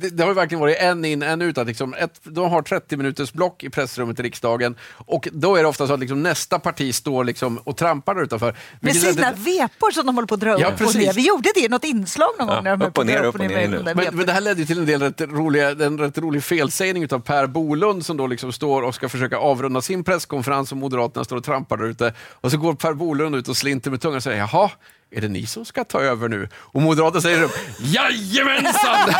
det, 0.00 0.10
det 0.10 0.22
har 0.22 0.30
ju 0.30 0.34
verkligen 0.34 0.60
varit 0.60 0.76
en 0.78 1.04
in, 1.04 1.22
en 1.22 1.42
ut. 1.42 1.58
Att 1.58 1.66
liksom 1.66 1.94
ett, 1.94 2.20
de 2.22 2.50
har 2.50 2.62
30 2.62 2.96
minuters 2.96 3.32
block 3.32 3.64
i 3.64 3.70
pressrummet 3.70 4.20
i 4.20 4.22
riksdagen 4.22 4.74
och 4.92 5.28
då 5.32 5.56
är 5.56 5.62
det 5.62 5.68
ofta 5.68 5.86
så 5.86 5.92
att 5.94 6.00
liksom 6.00 6.22
nästa 6.22 6.58
parti 6.58 6.94
står 6.94 7.24
liksom 7.24 7.58
och 7.58 7.76
trampar 7.76 8.14
där 8.14 8.22
utanför. 8.22 8.56
Med 8.80 8.96
sina 8.96 9.10
lite- 9.10 9.32
vepor 9.36 9.90
som 9.90 10.06
de 10.06 10.14
håller 10.14 10.26
på 10.28 10.34
att 10.34 10.40
dra 10.40 10.58
Ja, 10.60 10.66
upp 10.66 10.72
och 10.72 10.78
precis. 10.78 10.96
ner. 10.96 11.12
Vi 11.12 11.26
gjorde 11.28 11.50
det 11.54 11.60
i 11.60 11.68
något 11.68 11.84
inslag 11.84 12.28
någon 12.38 12.48
gång. 12.48 12.64
när 12.64 12.76
de 12.76 12.92
på 12.92 13.00
att 13.00 13.06
dra 13.06 13.18
upp 13.24 13.34
och 13.34 13.40
ner 13.40 13.48
med 13.48 13.70
de 13.70 13.84
där 13.84 13.94
Men, 13.94 14.16
men 14.16 14.26
det 14.26 14.32
här 14.32 14.40
ledde 14.40 14.66
till 14.66 14.78
en 14.78 14.86
del 14.86 15.02
rätt 15.02 15.20
roliga, 15.20 15.70
en 15.70 15.98
rätt 15.98 16.18
rolig 16.18 16.42
felsägning 16.44 17.12
av 17.12 17.18
Per 17.18 17.46
Bolund 17.46 18.06
som 18.06 18.16
då 18.16 18.26
liksom 18.26 18.52
står 18.52 18.82
och 18.82 18.94
ska 18.94 19.08
försöka 19.08 19.38
avrunda 19.38 19.80
sin 19.82 20.04
presskonferens 20.04 20.72
och 20.72 20.78
Moderaterna 20.78 21.24
står 21.24 21.36
och 21.36 21.44
trampar 21.44 21.76
där 21.76 21.93
ute. 21.94 22.14
Och 22.32 22.50
så 22.50 22.56
går 22.56 22.74
Per 22.74 22.92
Bolund 22.92 23.36
ut 23.36 23.48
och 23.48 23.56
slinter 23.56 23.90
med 23.90 24.00
tungan 24.00 24.16
och 24.16 24.22
säger 24.22 24.38
jaha, 24.38 24.70
är 25.10 25.20
det 25.20 25.28
ni 25.28 25.46
som 25.46 25.64
ska 25.64 25.84
ta 25.84 26.00
över 26.00 26.28
nu? 26.28 26.48
Och 26.54 26.82
Moderaterna 26.82 27.20
säger 27.20 27.42
upp 27.42 27.52
jajamensan! 27.78 29.14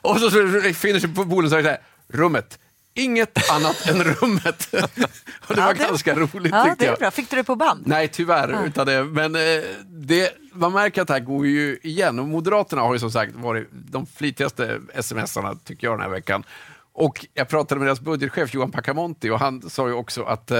och 0.00 0.18
så 0.20 0.30
finner 0.74 1.00
sig 1.00 1.14
på 1.14 1.24
Bolund 1.24 1.44
och 1.54 1.62
säger 1.62 1.78
rummet. 2.08 2.58
Inget 2.94 3.50
annat 3.50 3.88
än 3.88 4.04
rummet. 4.04 4.68
och 5.48 5.54
det 5.54 5.60
var 5.60 5.74
ganska 5.74 6.14
roligt 6.14 6.52
Ja, 6.52 6.64
tyckte 6.64 6.84
det 6.84 6.90
jag. 6.90 6.98
bra. 6.98 7.10
Fick 7.10 7.30
du 7.30 7.36
det 7.36 7.44
på 7.44 7.56
band? 7.56 7.82
Nej, 7.86 8.08
tyvärr. 8.08 8.48
Ja. 8.48 8.64
Utan 8.64 8.86
det, 8.86 9.04
men 9.04 9.34
eh, 9.34 9.40
det, 9.86 10.32
man 10.52 10.72
märker 10.72 11.02
att 11.02 11.08
det 11.08 11.14
här 11.14 11.20
går 11.20 11.46
ju 11.46 11.78
igen. 11.82 12.18
Och 12.18 12.28
Moderaterna 12.28 12.82
har 12.82 12.92
ju 12.92 12.98
som 12.98 13.10
sagt 13.10 13.34
varit 13.34 13.68
de 13.72 14.06
flitigaste 14.06 14.80
smsarna 15.00 15.54
tycker 15.64 15.86
jag 15.86 15.94
den 15.94 16.00
här 16.02 16.10
veckan. 16.10 16.44
Och 16.92 17.26
jag 17.34 17.48
pratade 17.48 17.78
med 17.78 17.88
deras 17.88 18.00
budgetchef 18.00 18.54
Johan 18.54 18.70
Pacamonti 18.70 19.30
och 19.30 19.38
han 19.40 19.70
sa 19.70 19.88
ju 19.88 19.94
också 19.94 20.22
att 20.24 20.50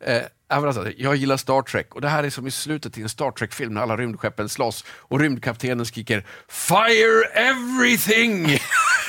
eh, 0.00 0.22
alltså, 0.48 0.92
jag 0.96 1.16
gillar 1.16 1.36
Star 1.36 1.62
Trek 1.62 1.94
och 1.94 2.00
det 2.00 2.08
här 2.08 2.24
är 2.24 2.30
som 2.30 2.46
i 2.46 2.50
slutet 2.50 2.98
i 2.98 3.02
en 3.02 3.08
Star 3.08 3.30
Trek-film 3.30 3.74
när 3.74 3.80
alla 3.80 3.96
rymdskeppen 3.96 4.48
slåss 4.48 4.84
och 4.88 5.20
rymdkaptenen 5.20 5.86
skriker 5.86 6.26
“Fire 6.48 7.24
everything!” 7.34 8.58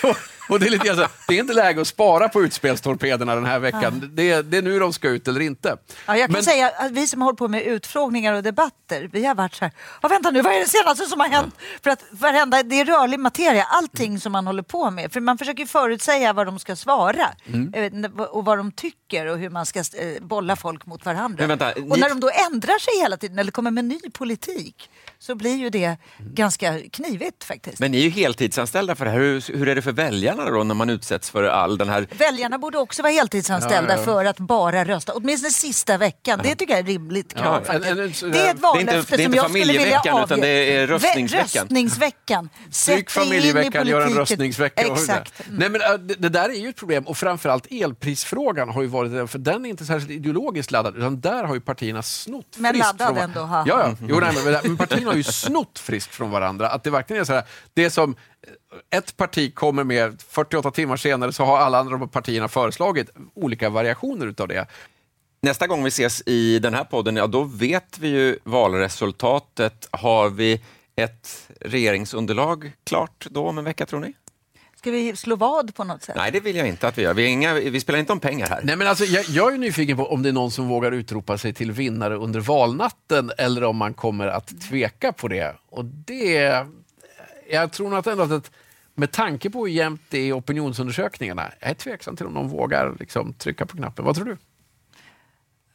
Och 0.48 0.60
det 0.60 0.66
är, 0.68 0.70
lite 0.70 0.96
så, 0.96 1.08
det 1.28 1.36
är 1.36 1.40
inte 1.40 1.54
läge 1.54 1.82
att 1.82 1.88
spara 1.88 2.30
på 2.30 2.42
utspelstorpederna 2.44 3.36
den 3.36 3.46
här 3.46 3.60
veckan. 3.60 4.12
Det, 4.14 4.32
är, 4.32 4.44
det 4.44 4.58
är 4.58 4.62
nu 4.62 4.80
de 4.80 4.94
ska 4.94 5.10
ut 5.10 5.28
eller 5.28 5.40
inte. 5.42 5.78
Ja, 6.06 6.18
jag 6.18 6.26
kan 6.28 6.32
Men- 6.32 6.44
säga 6.44 6.70
att 6.78 6.92
vi 6.92 7.08
som 7.08 7.22
hållit 7.22 7.38
på 7.40 7.48
med 7.48 7.64
utfrågningar 7.64 8.34
och 8.34 8.44
debatter, 8.44 9.10
vi 9.14 9.26
har 9.26 9.36
varit 9.36 9.56
så 9.56 9.66
här, 9.66 9.72
ja, 10.02 10.08
vänta 10.08 10.32
nu, 10.32 10.42
vad 10.42 10.54
är 10.54 10.60
det 10.60 10.66
senaste 10.68 11.06
som 11.06 11.20
har 11.20 11.28
hänt? 11.28 11.56
För 11.84 11.90
att 11.90 12.04
varenda, 12.12 12.64
det 12.64 12.80
är 12.80 12.86
rörlig 12.86 13.20
materia, 13.20 13.64
allting 13.64 14.20
som 14.20 14.32
man 14.32 14.48
håller 14.48 14.64
på 14.64 14.92
med. 14.92 15.14
För 15.14 15.20
man 15.20 15.38
försöker 15.38 15.66
förutsäga 15.66 16.34
vad 16.34 16.46
de 16.48 16.60
ska 16.60 16.76
svara 16.76 17.28
Mm. 17.48 18.04
eh, 18.06 18.22
och 18.22 18.46
vad 18.46 18.58
de 18.58 18.72
tycker 18.72 19.26
och 19.26 19.38
hur 19.40 19.50
man 19.50 19.66
ska 19.66 19.80
eh, 19.80 19.86
bolla 20.22 20.56
folk 20.56 20.86
mot 20.86 21.06
varandra. 21.06 21.48
Vänta, 21.48 21.72
och 21.74 21.82
ni- 21.82 22.00
när 22.00 22.10
de 22.10 22.20
då 22.20 22.30
ändrar 22.52 22.80
sig 22.80 23.02
hela 23.04 23.18
tiden 23.18 23.40
eller 23.40 23.52
kommer 23.52 23.72
med 23.72 23.86
ny 23.86 24.00
politik 24.14 24.90
så 25.20 25.36
blir 25.36 25.56
ju 25.56 25.70
det 25.70 25.98
ganska 26.20 26.80
knivigt 26.92 27.44
faktiskt. 27.44 27.80
Men 27.80 27.92
ni 27.92 27.98
är 27.98 28.02
ju 28.02 28.10
heltidsanställda 28.10 28.96
för 28.96 29.06
det 29.06 29.12
här. 29.12 29.18
Hur, 29.20 29.58
hur 29.58 29.68
är 29.70 29.76
det 29.76 29.82
för 29.82 29.92
väljarna 29.92 30.37
då 30.46 30.64
när 30.64 30.76
man 30.76 30.90
utsätts 30.90 31.30
för 31.30 31.44
all 31.44 31.78
den 31.78 31.90
här... 31.90 32.08
Väljarna 32.18 32.58
borde 32.58 32.78
också 32.78 33.02
vara 33.02 33.12
heltidsanställda 33.14 33.94
Ja, 33.94 34.00
ja. 34.00 34.06
för 34.06 34.26
att 34.26 34.40
bara 34.40 34.84
rösta, 34.86 35.14
åtminstone 35.16 35.52
sista 35.52 35.98
veckan. 35.98 36.40
Det 36.44 36.56
tycker 36.56 36.74
jag 36.74 36.80
är 36.80 36.84
ett 36.84 36.90
rimligt 36.90 37.34
krav. 37.34 37.64
Ja, 37.68 37.74
en- 37.74 37.84
en- 37.84 38.00
en- 38.00 38.32
det 38.32 38.40
är 38.40 38.52
ett 38.54 38.60
vallöfte 38.60 39.18
det 39.18 39.24
är 39.24 39.26
som 39.28 39.34
inte 39.34 39.38
jag 39.38 39.50
skulle 39.50 39.66
vilja 39.66 39.80
familjeveckan, 39.80 40.14
avge. 40.14 40.26
utan 40.26 40.40
det 40.40 40.48
är 40.76 40.88
röstningsveckan. 40.88 41.62
Röstningsveckan. 41.62 42.50
Sätt 42.72 42.96
dig 42.96 42.98
in 42.98 43.04
i 43.08 43.10
familjeveckan, 43.10 43.88
gör 43.88 44.02
en 44.02 44.14
röstningsvecka. 44.14 44.82
Exakt. 44.82 45.08
sådär. 45.38 45.58
Nej, 45.60 45.70
men, 45.70 45.82
äh, 45.82 45.94
det, 45.94 46.14
det 46.14 46.30
där 46.30 46.50
är 46.50 46.54
ju 46.54 46.70
ett 46.70 46.76
problem 46.76 47.04
och 47.08 47.18
framförallt 47.18 47.68
elprisfrågan 47.72 48.70
har 48.70 48.82
ju 48.82 48.88
varit 48.88 49.12
den, 49.12 49.28
för 49.28 49.40
den 49.40 49.66
är 49.66 49.70
inte 49.70 49.86
särskilt 49.86 50.12
ideologiskt 50.12 50.72
laddad 50.72 50.98
utan 50.98 51.20
där 51.22 51.44
har 51.44 51.54
ju 51.54 51.62
partierna 51.62 52.02
snott 52.04 52.46
Men 52.58 52.74
friskt 52.74 52.86
laddad 53.00 53.08
från, 53.08 53.18
ändå, 53.24 53.40
ha. 53.40 53.64
Ja, 53.68 53.80
ja. 53.80 53.96
Jo, 54.08 54.20
nej, 54.20 54.34
men, 54.46 54.54
men 54.64 54.78
partierna 54.78 55.10
har 55.12 55.16
ju 55.16 55.24
snott 55.24 55.80
friskt 55.80 56.16
från 56.16 56.32
varandra. 56.32 56.70
Att 56.70 56.84
det 56.84 56.90
verkligen 56.90 57.22
är 57.22 57.26
så 57.26 57.34
här, 57.34 57.44
det 57.74 57.90
som 57.90 58.16
ett 58.90 59.18
parti 59.18 59.56
kommer 59.56 59.84
med 59.84 60.22
48 60.22 60.72
timmar 60.72 60.98
senare 60.98 61.34
så 61.34 61.44
har 61.44 61.58
alla 61.58 61.80
andra 61.80 62.08
partierna 62.08 62.48
föreslagit 62.48 63.10
olika 63.34 63.70
variationer 63.70 64.28
utav 64.28 64.48
det. 64.48 64.68
Nästa 65.42 65.68
gång 65.68 65.84
vi 65.84 65.88
ses 65.88 66.24
i 66.26 66.60
den 66.60 66.74
här 66.74 66.84
podden, 66.84 67.16
ja 67.16 67.28
då 67.28 67.44
vet 67.44 68.00
vi 68.00 68.08
ju 68.08 68.40
valresultatet. 68.44 69.88
Har 69.92 70.30
vi 70.30 70.62
ett 70.96 71.50
regeringsunderlag 71.62 72.72
klart 72.84 73.28
då 73.30 73.48
om 73.48 73.58
en 73.58 73.64
vecka 73.64 73.86
tror 73.86 74.00
ni? 74.00 74.14
Ska 74.78 74.92
vi 74.92 75.16
slå 75.16 75.36
vad 75.36 75.76
på 75.76 75.84
något 75.84 76.04
sätt? 76.04 76.16
Nej, 76.16 76.32
det 76.32 76.40
vill 76.40 76.56
jag 76.56 76.68
inte 76.68 76.88
att 76.88 76.98
vi 76.98 77.02
gör. 77.02 77.14
Vi, 77.14 77.26
inga, 77.26 77.54
vi 77.54 77.80
spelar 77.80 78.00
inte 78.00 78.14
om 78.14 78.20
pengar 78.20 78.48
här. 78.48 78.62
Nej, 78.64 78.76
men 78.76 78.88
alltså, 78.88 79.06
jag, 79.06 79.26
jag 79.26 79.54
är 79.54 79.58
nyfiken 79.58 79.98
på 79.98 80.06
om 80.06 80.24
det 80.24 80.30
är 80.30 80.34
någon 80.34 80.52
som 80.52 80.68
vågar 80.68 80.92
utropa 80.92 81.38
sig 81.38 81.54
till 81.54 81.72
vinnare 81.72 82.16
under 82.16 82.40
valnatten 82.40 83.32
eller 83.38 83.64
om 83.64 83.78
man 83.78 83.94
kommer 83.94 84.28
att 84.28 84.62
tveka 84.70 85.14
på 85.14 85.28
det. 85.28 85.56
Och 85.70 85.86
det 85.86 86.66
jag 87.50 87.72
tror 87.72 87.90
nog 87.90 88.00
att 88.00 88.08
ändå 88.08 88.24
att 88.24 88.52
med 88.96 89.12
tanke 89.12 89.50
på 89.50 89.66
hur 89.66 89.74
jämnt 89.74 90.02
det 90.10 90.18
är 90.18 90.26
i 90.26 90.34
opinionsundersökningarna, 90.34 91.52
jag 91.60 91.70
är 91.70 91.74
tveksam 91.74 92.16
till 92.16 92.26
om 92.26 92.34
de 92.34 92.50
vågar 92.50 92.96
liksom, 93.00 93.34
trycka 93.34 93.66
på 93.66 93.78
knappen. 93.78 94.06
Vad 94.06 94.16
tror 94.16 94.26
du? 94.26 94.38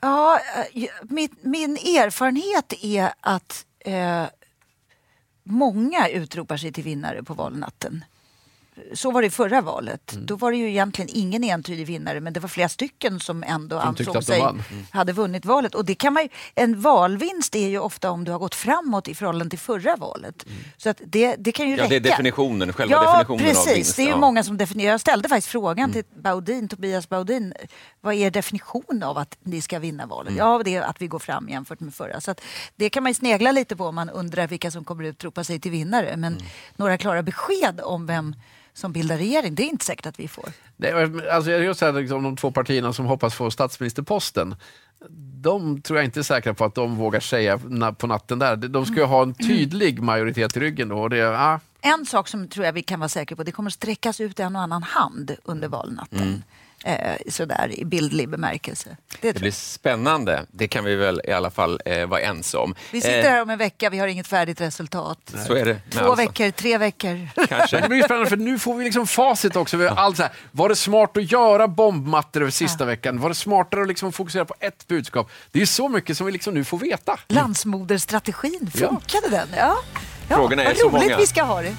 Ja, 0.01 0.41
eh, 0.75 0.89
min, 1.03 1.29
min 1.43 1.77
erfarenhet 1.77 2.73
är 2.83 3.13
att 3.21 3.67
eh, 3.79 4.25
många 5.43 6.09
utropar 6.09 6.57
sig 6.57 6.73
till 6.73 6.85
vinnare 6.85 7.23
på 7.23 7.35
valnatten. 7.35 8.05
Så 8.95 9.11
var 9.11 9.23
det 9.23 9.27
i 9.27 9.31
förra 9.31 9.61
valet. 9.61 10.13
Mm. 10.13 10.27
Då 10.27 10.37
var 10.37 10.51
det 10.51 10.57
ju 10.57 10.69
egentligen 10.69 11.11
ingen 11.15 11.45
entydig 11.45 11.87
vinnare 11.87 12.21
men 12.21 12.33
det 12.33 12.41
var 12.41 12.49
flera 12.49 12.69
stycken 12.69 13.21
som 13.21 13.43
ändå 13.43 13.81
Som 13.81 13.89
ansåg 13.89 14.25
sig. 14.25 14.41
Mm. 14.41 14.63
hade 14.91 15.13
vunnit 15.13 15.45
valet. 15.45 15.75
Och 15.75 15.85
det 15.85 15.95
kan 15.95 16.13
man 16.13 16.23
ju, 16.23 16.29
en 16.55 16.81
valvinst 16.81 17.55
är 17.57 17.69
ju 17.69 17.79
ofta 17.79 18.11
om 18.11 18.25
du 18.25 18.33
har 18.33 18.39
gått 18.39 18.55
framåt 18.55 19.09
i 19.09 19.15
förhållande 19.15 19.51
till 19.51 19.59
förra 19.59 19.97
valet. 19.97 20.47
Så 20.77 20.91
att 20.91 21.01
det, 21.07 21.37
det 21.39 21.53
kan 21.53 21.69
ju 21.69 21.77
Ja, 21.77 21.83
räcka. 21.83 21.89
det 21.89 21.97
är 21.97 22.01
definitionen, 22.01 22.73
själva 22.73 22.95
ja, 22.95 23.03
definitionen 23.19 23.39
precis. 23.55 23.69
av 23.69 23.75
vinst. 23.75 23.97
Det 23.97 24.03
är 24.03 24.07
ju 24.07 24.11
ja. 24.11 24.17
många 24.17 24.45
som 24.45 24.57
definierar. 24.59 24.91
Jag 24.91 25.01
ställde 25.01 25.29
faktiskt 25.29 25.49
frågan 25.49 25.93
till 25.93 26.05
Baudin, 26.23 26.69
Tobias 26.69 27.09
Baudin 27.09 27.55
vad 28.01 28.15
är 28.15 28.31
definitionen 28.31 29.03
av 29.03 29.19
att 29.19 29.37
ni 29.43 29.61
ska 29.61 29.79
vinna 29.79 30.07
valet? 30.07 30.31
Mm. 30.31 30.39
Ja, 30.39 30.63
det 30.65 30.75
är 30.77 30.83
att 30.83 31.03
vi 31.03 31.07
går 31.07 31.19
fram 31.19 31.49
jämfört 31.49 31.81
med 31.81 31.95
förra. 31.95 32.21
Så 32.21 32.31
att 32.31 32.41
det 32.77 32.91
kan 32.91 33.03
man 33.03 33.11
ju 33.11 33.15
snegla 33.15 33.53
lite 33.53 33.77
på 33.77 33.85
om 33.87 33.95
man 33.95 34.11
undrar 34.11 34.47
vilka 34.47 34.71
som 34.71 34.85
kommer 34.85 35.05
ut 35.05 35.25
ropa 35.25 35.45
sig 35.45 35.61
till 35.61 35.71
vinnare. 35.71 36.17
Men 36.17 36.33
Mm. 36.33 36.45
några 36.77 36.99
klara 36.99 37.23
besked 37.23 37.81
om 37.85 38.07
vem 38.07 38.37
som 38.75 38.93
bildar 38.93 39.17
regering, 39.19 39.55
det 39.55 39.63
är 39.63 39.67
inte 39.69 39.85
säkert 39.85 40.07
att 40.07 40.21
vi 40.21 40.29
får. 40.29 40.49
Är- 40.83 41.29
alltså, 41.31 41.51
just 41.51 41.81
här, 41.81 41.93
liksom, 41.93 42.23
de 42.23 42.37
två 42.37 42.51
partierna 42.51 42.93
som 42.93 43.07
hoppas 43.07 43.35
få 43.35 43.51
statsministerposten. 43.51 44.55
De 45.43 45.83
tror 45.83 45.99
jag 45.99 46.05
inte 46.05 46.21
är 46.21 46.23
säkra 46.23 46.55
på 46.55 46.65
att 46.65 46.75
de 46.75 46.97
vågar 46.97 47.21
säga 47.21 47.59
på 47.99 48.07
natten 48.07 48.39
där. 48.39 48.57
De 48.57 48.87
ska 48.87 48.97
ju 48.97 49.05
ha 49.05 49.23
en 49.23 49.35
tydlig 49.35 50.03
majoritet 50.03 50.57
i 50.57 50.61
ryggen 50.61 50.89
då. 50.89 50.99
Och 50.99 51.11
det, 51.11 51.39
ah, 51.39 51.61
En 51.81 52.07
sak 52.07 52.29
som 52.29 52.49
tror 52.49 52.67
jag 52.67 52.73
vi 52.73 52.83
kan 52.83 53.01
vara 53.01 53.09
säkra 53.09 53.37
på, 53.37 53.43
det 53.43 53.53
kommer 53.53 53.71
sträckas 53.71 54.21
ut 54.21 54.41
en 54.41 54.57
och 54.57 54.63
annan 54.63 54.83
hand 54.83 55.37
under 55.45 55.69
valnatten. 55.69 56.23
Mm. 56.23 56.43
Eh, 56.85 57.17
sådär 57.29 57.71
i 57.79 57.85
bildlig 57.85 58.29
bemärkelse. 58.29 58.97
Det 59.21 59.33
Det 59.33 59.41
blir 59.41 59.51
spännande. 59.51 60.47
Det 60.51 60.69
kan 60.69 60.85
vi 60.85 60.95
väl 60.95 61.21
i 61.25 61.33
alla 61.33 61.51
fall 61.51 61.81
eh, 61.85 62.07
vara 62.07 62.21
ense 62.21 62.57
om. 62.59 62.75
Vi 62.91 63.01
sitter 63.01 63.19
Eh, 63.19 63.31
här 63.31 63.43
om 63.43 63.51
en 63.51 63.59
vecka, 63.59 63.91
vi 63.91 63.99
har 63.99 64.07
inget 64.07 64.27
färdigt 64.27 64.61
resultat. 64.61 65.19
Så 65.47 65.55
är 65.55 65.65
det 65.65 65.81
Två 65.91 66.01
allt. 66.11 66.19
veckor, 66.19 66.51
tre 66.51 66.79
veckor. 66.79 67.29
Men 67.73 67.83
det 67.83 67.89
blir 67.89 68.03
spännande 68.03 68.29
för 68.31 68.37
nu 68.37 68.59
får 68.59 68.75
vi 68.77 68.85
liksom 68.85 69.07
facit 69.07 69.57
också. 69.57 69.77
Vi 69.77 69.89
allt 69.89 70.17
så 70.17 70.23
här, 70.23 70.33
var 70.51 70.69
det 70.69 70.77
smart 70.77 71.17
att 71.17 71.33
göra 71.33 71.69
bombmattor 71.69 72.41
över 72.41 72.51
sista 72.51 72.85
veckan? 72.85 73.21
Var 73.21 73.29
det 73.29 73.35
smartare 73.35 73.83
att 73.83 73.89
liksom 73.89 74.13
fokusera 74.13 74.45
på 74.45 74.55
ett 74.61 74.89
budskap? 74.89 75.31
Det 75.53 75.63
är 75.63 75.67
så 75.67 75.89
mycket 75.89 76.17
som 76.17 76.27
vi 76.27 76.33
liksom 76.33 76.55
nu 76.55 76.65
får 76.65 76.79
veta. 76.79 77.19
Landsmoderstrategin, 77.29 78.71
funkade 78.75 79.29
den? 79.31 79.49
Ja. 79.57 79.77
Ja, 80.29 80.37
Frågorna 80.37 80.63
är 80.63 80.67
vad 80.67 80.77
så 80.77 80.89
roligt 80.89 81.03
många. 81.03 81.17
vi 81.19 81.27
ska 81.27 81.43
ha 81.43 81.63
det. 81.63 81.75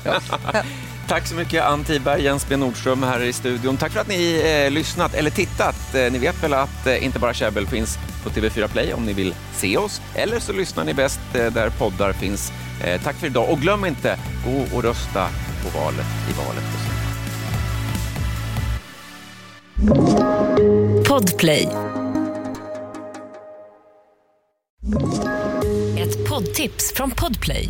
Tack 1.07 1.27
så 1.27 1.35
mycket 1.35 1.63
Ann 1.63 1.83
Tiberg, 1.83 2.23
Jens 2.23 2.47
B 2.49 2.57
Nordström 2.57 3.03
här 3.03 3.23
i 3.23 3.33
studion. 3.33 3.77
Tack 3.77 3.91
för 3.91 3.99
att 3.99 4.07
ni 4.07 4.41
eh, 4.65 4.71
lyssnat 4.71 5.13
eller 5.13 5.29
tittat. 5.29 5.95
Eh, 5.95 6.11
ni 6.11 6.17
vet 6.17 6.43
väl 6.43 6.53
att 6.53 6.87
eh, 6.87 7.05
Inte 7.05 7.19
bara 7.19 7.33
käbbel 7.33 7.67
finns 7.67 7.97
på 8.23 8.29
TV4 8.29 8.67
Play 8.67 8.93
om 8.93 9.05
ni 9.05 9.13
vill 9.13 9.35
se 9.53 9.77
oss. 9.77 10.01
Eller 10.15 10.39
så 10.39 10.53
lyssnar 10.53 10.83
ni 10.83 10.93
bäst 10.93 11.19
eh, 11.33 11.45
där 11.45 11.69
poddar 11.69 12.13
finns. 12.13 12.51
Eh, 12.83 13.01
tack 13.01 13.15
för 13.15 13.27
idag 13.27 13.49
och 13.49 13.59
glöm 13.59 13.85
inte, 13.85 14.17
gå 14.45 14.77
och 14.77 14.83
rösta 14.83 15.27
på 15.63 15.79
valet 15.79 16.05
i 16.29 16.33
valet. 16.33 16.63
på 16.63 16.77
söndag. 16.77 17.03
Podplay. 21.09 21.67
Ett 25.97 26.29
poddtips 26.29 26.93
från 26.95 27.11
Podplay. 27.11 27.69